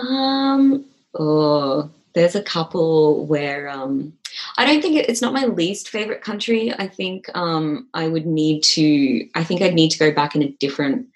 [0.00, 0.84] Um,
[1.18, 4.12] oh, there's a couple where um,
[4.58, 6.74] I don't think it, it's not my least favorite country.
[6.78, 10.42] I think um, I would need to, I think I'd need to go back in
[10.42, 11.06] a different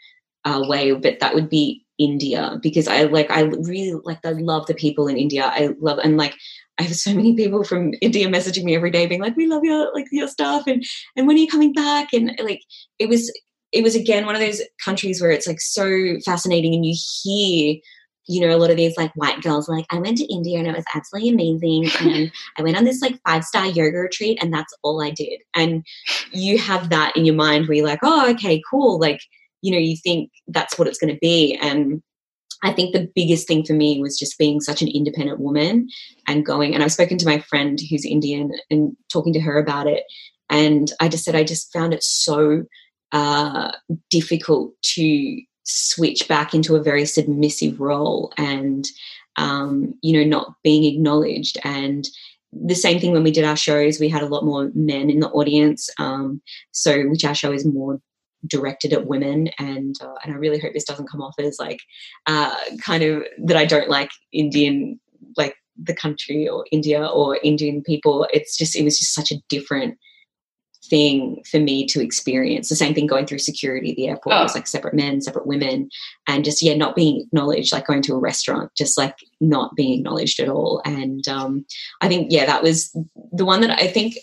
[0.44, 4.66] uh, way, but that would be India because I like I really like I love
[4.66, 5.44] the people in India.
[5.44, 6.34] I love and like
[6.78, 9.64] I have so many people from India messaging me every day being like, We love
[9.64, 10.84] your like your stuff and
[11.16, 12.12] and when are you coming back?
[12.12, 12.62] And like
[12.98, 13.32] it was
[13.72, 17.76] it was again one of those countries where it's like so fascinating and you hear
[18.28, 20.68] you know, a lot of these like white girls like, I went to India and
[20.68, 21.90] it was absolutely amazing.
[22.00, 25.40] And I went on this like five star yoga retreat and that's all I did.
[25.54, 25.84] And
[26.30, 29.00] you have that in your mind where you're like, oh, okay, cool.
[29.00, 29.20] Like,
[29.62, 31.58] you know, you think that's what it's going to be.
[31.60, 32.02] And
[32.62, 35.88] I think the biggest thing for me was just being such an independent woman
[36.26, 36.74] and going.
[36.74, 40.04] And I've spoken to my friend who's Indian and talking to her about it.
[40.50, 42.64] And I just said, I just found it so
[43.12, 43.72] uh,
[44.10, 48.86] difficult to switch back into a very submissive role and,
[49.36, 51.58] um, you know, not being acknowledged.
[51.62, 52.08] And
[52.52, 55.20] the same thing when we did our shows, we had a lot more men in
[55.20, 55.90] the audience.
[55.98, 56.40] Um,
[56.72, 58.00] so, which our show is more
[58.46, 61.80] directed at women and uh, and I really hope this doesn't come off as like
[62.26, 65.00] uh, kind of that I don't like Indian
[65.36, 68.26] like the country or India or Indian people.
[68.32, 69.98] It's just it was just such a different
[70.88, 72.68] thing for me to experience.
[72.68, 74.34] The same thing going through security at the airport.
[74.34, 74.40] Oh.
[74.40, 75.90] it was like separate men separate women
[76.26, 79.98] and just yeah not being acknowledged like going to a restaurant just like not being
[79.98, 80.80] acknowledged at all.
[80.84, 81.66] And um
[82.00, 82.96] I think yeah that was
[83.32, 84.14] the one that I think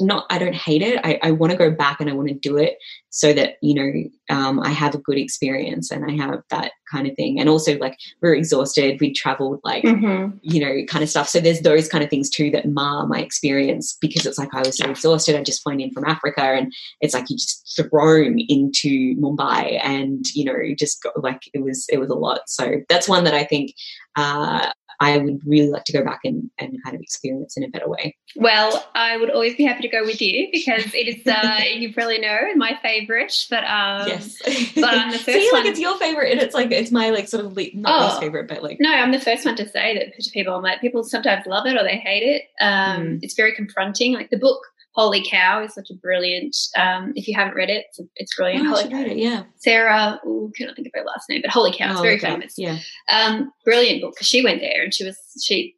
[0.00, 1.00] not I don't hate it.
[1.04, 2.76] I, I want to go back and I want to do it
[3.10, 7.06] so that you know um, I have a good experience and I have that kind
[7.06, 7.38] of thing.
[7.38, 10.36] And also like we're exhausted, we traveled like mm-hmm.
[10.42, 11.28] you know kind of stuff.
[11.28, 14.60] So there's those kind of things too that mar my experience because it's like I
[14.60, 15.36] was so exhausted.
[15.36, 20.24] I just flown in from Africa and it's like you just thrown into Mumbai and
[20.34, 22.40] you know just got, like it was it was a lot.
[22.48, 23.74] So that's one that I think
[24.16, 24.70] uh,
[25.00, 27.88] I would really like to go back and, and kind of experience in a better
[27.88, 28.16] way.
[28.34, 31.92] Well, I would always be happy to go with you because it is, uh, you
[31.94, 33.46] probably know, my favorite.
[33.48, 34.38] But um, yes,
[34.74, 35.62] but I'm the first See, one.
[35.62, 38.06] like it's your favorite, and it's like it's my like sort of le- not oh,
[38.06, 40.54] least favorite, but like no, I'm the first one to say that to people.
[40.54, 42.42] I'm like people sometimes love it or they hate it.
[42.60, 43.18] Um, mm.
[43.22, 44.14] It's very confronting.
[44.14, 44.62] Like the book
[44.92, 46.56] Holy Cow is such a brilliant.
[46.76, 48.66] Um, if you haven't read it, it's, it's brilliant.
[48.66, 49.00] Oh, Holy Cow.
[49.00, 49.44] It, yeah.
[49.56, 52.30] Sarah, ooh, cannot think of her last name, but Holy Cow, it's oh, very okay.
[52.30, 52.54] famous.
[52.56, 52.78] Yeah.
[53.12, 55.76] Um, brilliant book because she went there and she was she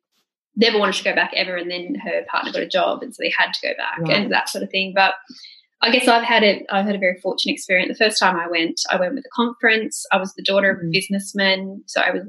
[0.57, 3.23] never wanted to go back ever, and then her partner got a job, and so
[3.23, 4.11] they had to go back right.
[4.11, 4.93] and that sort of thing.
[4.95, 5.15] But
[5.83, 7.99] I guess I've had a I've had a very fortunate experience.
[7.99, 10.05] The first time I went, I went with a conference.
[10.13, 10.93] I was the daughter of a mm.
[10.93, 12.23] businessman, so I was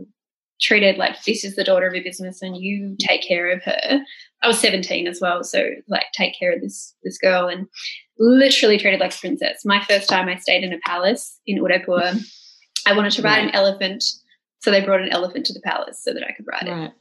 [0.61, 2.55] treated like this is the daughter of a businessman.
[2.55, 3.99] You take care of her.
[4.43, 7.67] I was 17 as well, so like take care of this this girl and
[8.17, 9.63] literally treated like a princess.
[9.65, 12.13] My first time I stayed in a palace in Udaipur.
[12.87, 13.49] I wanted to ride right.
[13.49, 14.03] an elephant,
[14.59, 16.85] so they brought an elephant to the palace so that I could ride right.
[16.85, 16.93] it.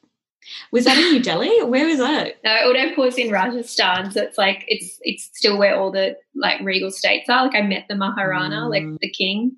[0.73, 1.63] Was that in New Delhi?
[1.65, 2.37] Where was that?
[2.45, 6.61] No, Udaipur is in Rajasthan, so it's like it's it's still where all the like
[6.61, 7.45] regal states are.
[7.45, 8.71] Like I met the Maharana, mm.
[8.71, 9.57] like the king.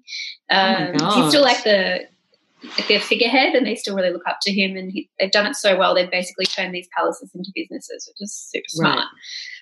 [0.50, 2.00] Oh um, oh he's still like the
[2.88, 5.56] their figurehead and they still really look up to him and he, they've done it
[5.56, 8.98] so well they've basically turned these palaces into businesses which is super smart.
[8.98, 9.06] Right.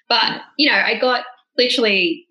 [0.08, 1.24] but you know i got
[1.56, 2.26] literally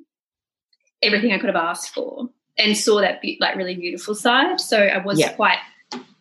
[1.01, 4.59] everything i could have asked for and saw that be- like really beautiful side.
[4.59, 5.34] So i was yeah.
[5.34, 5.57] quite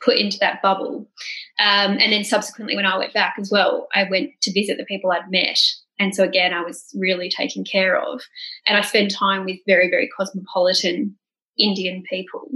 [0.01, 1.11] put into that bubble.
[1.59, 4.85] Um, and then subsequently when i went back as well i went to visit the
[4.85, 5.59] people i'd met.
[5.99, 8.23] And so again i was really taken care of.
[8.67, 11.18] And i spent time with very very cosmopolitan
[11.59, 12.49] Indian people.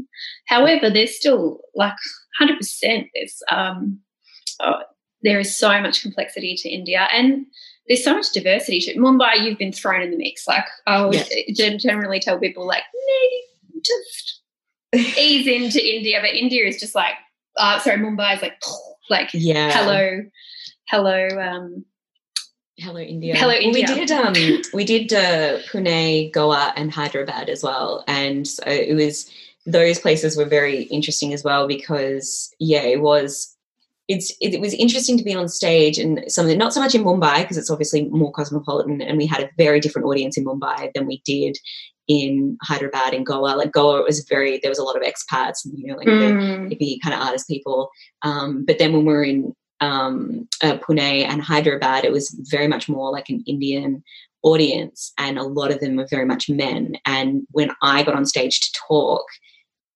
[0.46, 1.94] However, there's still like
[2.40, 3.08] 100%.
[3.14, 4.00] There's um,
[4.60, 4.82] oh,
[5.22, 7.46] there is so much complexity to India, and
[7.88, 9.40] there's so much diversity to Mumbai.
[9.40, 10.46] You've been thrown in the mix.
[10.46, 11.76] Like I would yeah.
[11.76, 14.40] generally tell people, like maybe just
[15.18, 17.14] ease into India, but India is just like,
[17.56, 18.62] uh, sorry, Mumbai is like,
[19.10, 20.22] like yeah, hello,
[20.88, 21.28] hello.
[21.40, 21.84] Um,
[22.82, 23.36] Hello India.
[23.36, 23.86] Hello India.
[23.88, 24.34] We did um
[24.74, 29.30] we did uh, Pune, Goa, and Hyderabad as well, and so it was
[29.64, 33.56] those places were very interesting as well because yeah, it was
[34.08, 37.42] it's it, was interesting to be on stage and something not so much in Mumbai
[37.42, 41.06] because it's obviously more cosmopolitan and we had a very different audience in Mumbai than
[41.06, 41.56] we did
[42.08, 43.54] in Hyderabad and Goa.
[43.56, 46.68] Like Goa was very there was a lot of expats and you know like mm.
[46.68, 47.90] the hippie kind of artist people.
[48.22, 52.68] Um, but then when we were in um, uh, Pune and Hyderabad, it was very
[52.68, 54.02] much more like an Indian
[54.42, 56.94] audience, and a lot of them were very much men.
[57.04, 59.24] And when I got on stage to talk,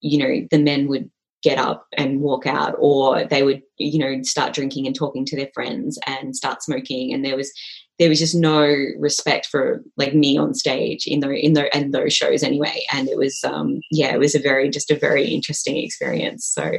[0.00, 1.10] you know, the men would
[1.42, 5.36] get up and walk out or they would you know start drinking and talking to
[5.36, 7.12] their friends and start smoking.
[7.12, 7.52] And there was
[7.98, 8.62] there was just no
[8.98, 12.84] respect for like me on stage in the in the in those shows anyway.
[12.92, 16.44] And it was um yeah it was a very just a very interesting experience.
[16.46, 16.78] So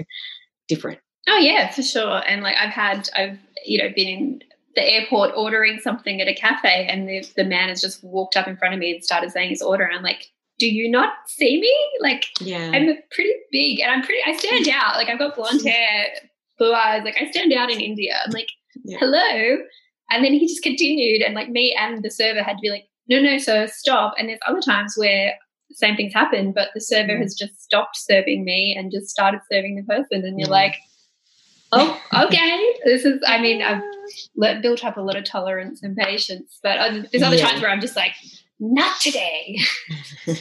[0.67, 4.43] different oh yeah for sure and like i've had i've you know been in
[4.75, 8.47] the airport ordering something at a cafe and the, the man has just walked up
[8.47, 11.13] in front of me and started saying his order and i'm like do you not
[11.27, 11.75] see me?
[12.01, 12.71] Like, yeah.
[12.73, 14.95] I'm pretty big and I'm pretty, I stand out.
[14.95, 16.07] Like, I've got blonde hair,
[16.57, 17.03] blue eyes.
[17.03, 18.19] Like, I stand out in India.
[18.25, 18.49] I'm like,
[18.83, 18.97] yeah.
[18.99, 19.57] hello.
[20.09, 22.85] And then he just continued, and like me and the server had to be like,
[23.09, 24.13] no, no, sir, stop.
[24.17, 25.33] And there's other times where
[25.71, 27.21] same things happen, but the server mm.
[27.21, 30.25] has just stopped serving me and just started serving the person.
[30.25, 30.51] And you're mm.
[30.51, 30.75] like,
[31.71, 32.73] oh, okay.
[32.85, 36.77] This is, I mean, I've built up a lot of tolerance and patience, but
[37.11, 37.49] there's other yeah.
[37.49, 38.13] times where I'm just like,
[38.59, 39.59] not today,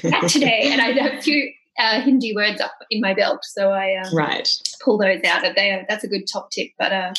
[0.05, 0.69] not today.
[0.71, 4.15] And I have a few uh, Hindi words up in my belt, so I um,
[4.15, 4.49] right
[4.85, 5.43] pull those out.
[5.43, 6.69] They that's a good top tip.
[6.79, 7.13] But uh,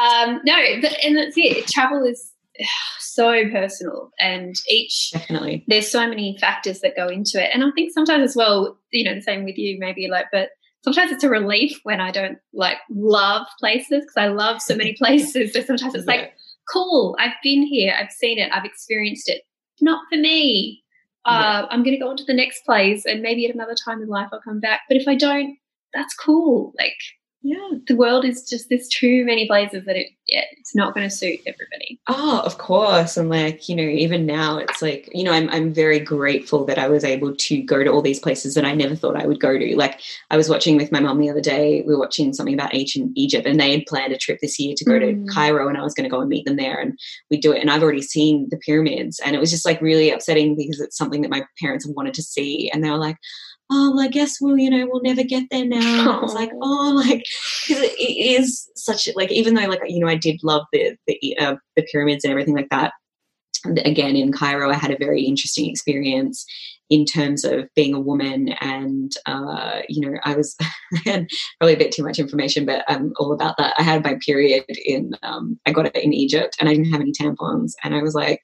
[0.00, 1.66] um, no, but, and that's it.
[1.66, 2.32] Travel is
[3.00, 7.50] so personal, and each definitely there's so many factors that go into it.
[7.52, 10.50] And I think sometimes as well, you know, the same with you, maybe like, but
[10.84, 14.94] sometimes it's a relief when I don't like love places because I love so many
[14.94, 15.52] places.
[15.52, 16.12] So sometimes it's yeah.
[16.12, 16.32] like,
[16.68, 19.42] cool, I've been here, I've seen it, I've experienced it
[19.80, 20.82] not for me.
[21.24, 24.02] Uh, I'm going to go on to the next place and maybe at another time
[24.02, 24.80] in life I'll come back.
[24.88, 25.56] But if I don't,
[25.94, 26.72] that's cool.
[26.76, 26.96] Like,
[27.44, 31.08] yeah, the world is just there's too many places that it yeah, it's not going
[31.08, 32.00] to suit everybody.
[32.08, 35.74] Oh, of course, and like you know, even now it's like you know, I'm I'm
[35.74, 38.94] very grateful that I was able to go to all these places that I never
[38.94, 39.76] thought I would go to.
[39.76, 41.82] Like I was watching with my mom the other day.
[41.82, 44.74] We were watching something about ancient Egypt, and they had planned a trip this year
[44.76, 45.26] to go mm.
[45.26, 46.96] to Cairo, and I was going to go and meet them there, and
[47.28, 47.60] we do it.
[47.60, 50.96] And I've already seen the pyramids, and it was just like really upsetting because it's
[50.96, 53.16] something that my parents have wanted to see, and they were like
[53.70, 56.18] oh, I guess we'll, you know, we'll never get there now.
[56.18, 57.24] I was like, oh, like,
[57.66, 61.36] because it is such, like, even though, like, you know, I did love the the,
[61.38, 62.92] uh, the pyramids and everything like that.
[63.84, 66.44] Again, in Cairo, I had a very interesting experience
[66.90, 71.74] in terms of being a woman, and uh, you know, I was I had probably
[71.74, 73.74] a bit too much information, but I'm all about that.
[73.78, 77.00] I had my period in, um, I got it in Egypt, and I didn't have
[77.00, 78.42] any tampons, and I was like,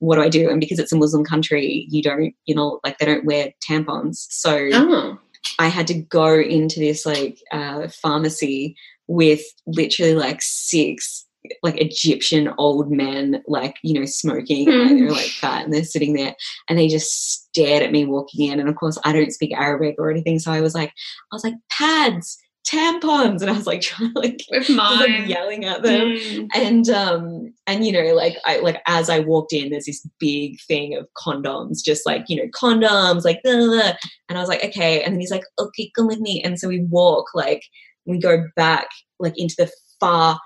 [0.00, 0.50] what do I do?
[0.50, 4.26] And because it's a Muslim country, you don't, you know, like they don't wear tampons.
[4.30, 5.18] So oh.
[5.58, 8.76] I had to go into this like uh, pharmacy
[9.06, 11.26] with literally like six
[11.62, 14.86] like Egyptian old men, like, you know, smoking mm.
[14.86, 15.64] and they're like that.
[15.64, 16.34] And they're sitting there
[16.68, 18.60] and they just stared at me walking in.
[18.60, 20.38] And of course, I don't speak Arabic or anything.
[20.38, 24.20] So I was like, I was like, pads, tampons and i was like trying to
[24.20, 26.46] like, with mine like yelling at them mm.
[26.54, 27.29] and um
[27.70, 31.06] and you know like i like as i walked in there's this big thing of
[31.16, 33.92] condoms just like you know condoms like blah, blah,
[34.28, 35.02] and i was like okay.
[35.02, 36.42] And then he's like okay come with me.
[36.42, 37.62] And so we walk like
[38.06, 40.38] we go back like into the far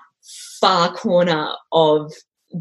[0.59, 2.11] far corner of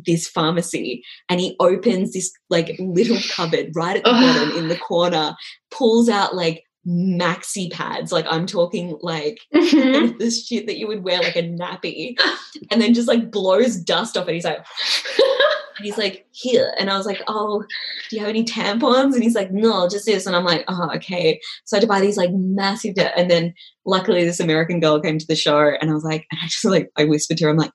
[0.07, 4.77] this pharmacy and he opens this like little cupboard right at the bottom in the
[4.77, 5.37] corner
[5.71, 8.13] pulls out like maxi pads.
[8.13, 10.17] Like I'm talking like mm-hmm.
[10.19, 12.17] this shit that you would wear like a nappy
[12.71, 14.35] and then just like blows dust off it.
[14.35, 14.59] He's like
[15.77, 16.73] and he's like, here.
[16.79, 17.65] And I was like, oh,
[18.09, 19.15] do you have any tampons?
[19.15, 20.27] And he's like, no, just this.
[20.27, 21.41] And I'm like, oh, okay.
[21.65, 23.55] So I had to buy these like massive and then
[23.85, 26.65] luckily this American girl came to the show and I was like, and I just
[26.65, 27.73] like I whispered to her, I'm like,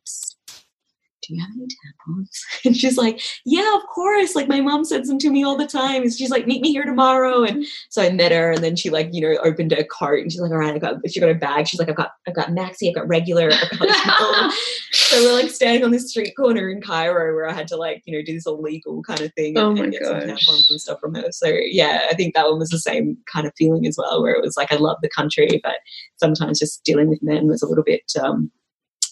[1.30, 2.39] do you have any tampons?
[2.65, 4.36] And she's like, yeah, of course.
[4.36, 6.01] Like my mom sends them to me all the time.
[6.01, 7.43] And she's like, meet me here tomorrow.
[7.43, 10.32] And so I met her and then she like, you know, opened a cart and
[10.32, 11.67] she's like, all right, I got, she got a bag.
[11.67, 13.49] She's like, I've got, I've got maxi, I've got regular.
[13.51, 14.53] I've got
[14.91, 18.01] so we're like standing on this street corner in Cairo where I had to like,
[18.05, 19.57] you know, do this illegal kind of thing.
[19.57, 20.21] Oh and, my and get gosh.
[20.21, 21.32] some tampons and stuff from her.
[21.32, 24.34] So yeah, I think that one was the same kind of feeling as well, where
[24.34, 25.77] it was like, I love the country, but
[26.17, 28.51] sometimes just dealing with men was a little bit um,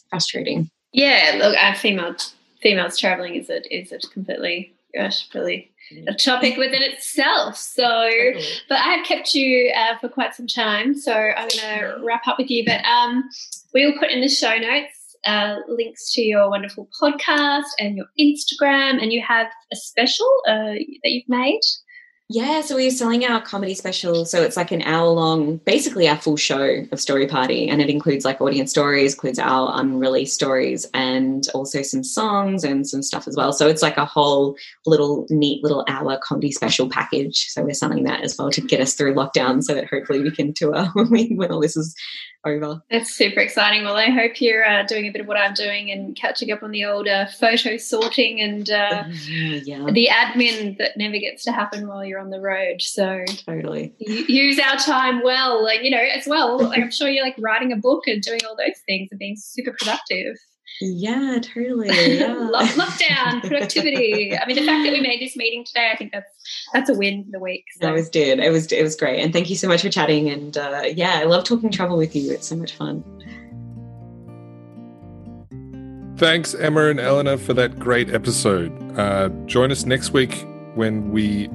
[0.09, 0.69] frustrating.
[0.97, 2.15] Yeah, look, our female
[2.59, 5.69] females traveling is a is a completely gosh really
[6.07, 7.55] a topic within itself.
[7.55, 8.09] So,
[8.67, 12.27] but I have kept you uh, for quite some time, so I'm going to wrap
[12.27, 12.65] up with you.
[12.65, 13.29] But um,
[13.75, 18.07] we will put in the show notes uh, links to your wonderful podcast and your
[18.19, 21.61] Instagram, and you have a special uh, that you've made.
[22.29, 24.25] Yeah, so we're selling our comedy special.
[24.25, 27.69] So it's like an hour long, basically our full show of Story Party.
[27.69, 32.85] And it includes like audience stories, includes our unreleased stories, and also some songs and
[32.85, 33.53] some stuff as well.
[33.53, 37.47] So it's like a whole little neat little hour comedy special package.
[37.47, 40.31] So we're selling that as well to get us through lockdown so that hopefully we
[40.31, 41.95] can tour when, we, when all this is
[42.47, 42.81] over.
[42.89, 43.83] That's super exciting.
[43.83, 46.63] Well, I hope you're uh, doing a bit of what I'm doing and catching up
[46.63, 49.85] on the old uh, photo sorting and uh, yeah.
[49.91, 52.81] the admin that never gets to happen while you're on the road.
[52.81, 55.63] So totally use our time well.
[55.63, 56.59] Like you know, as well.
[56.67, 59.35] Like I'm sure you're like writing a book and doing all those things and being
[59.37, 60.35] super productive.
[60.81, 61.89] Yeah, totally.
[62.17, 62.49] Yeah.
[62.53, 64.37] Lockdown, productivity.
[64.37, 66.31] I mean, the fact that we made this meeting today, I think that's
[66.73, 67.65] that's a win for the week.
[67.79, 67.89] So.
[67.89, 68.39] It was did.
[68.39, 70.29] It was it was great, and thank you so much for chatting.
[70.29, 72.31] And uh, yeah, I love talking travel with you.
[72.31, 73.03] It's so much fun.
[76.17, 78.71] Thanks, Emma and Elena, for that great episode.
[78.97, 81.47] Uh, join us next week when we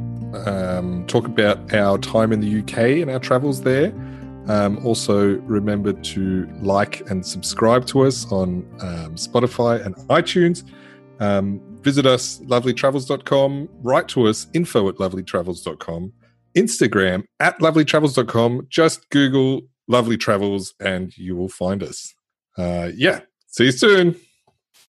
[0.47, 3.93] um, talk about our time in the UK and our travels there.
[4.49, 10.65] Um, also, remember to like and subscribe to us on um, Spotify and iTunes.
[11.21, 13.69] Um, visit us, lovellytravels.com.
[13.83, 16.13] Write to us, info at lovellytravels.com.
[16.57, 18.67] Instagram at lovellytravels.com.
[18.69, 22.15] Just Google Lovely Travels and you will find us.
[22.57, 24.17] Uh, yeah, see you soon.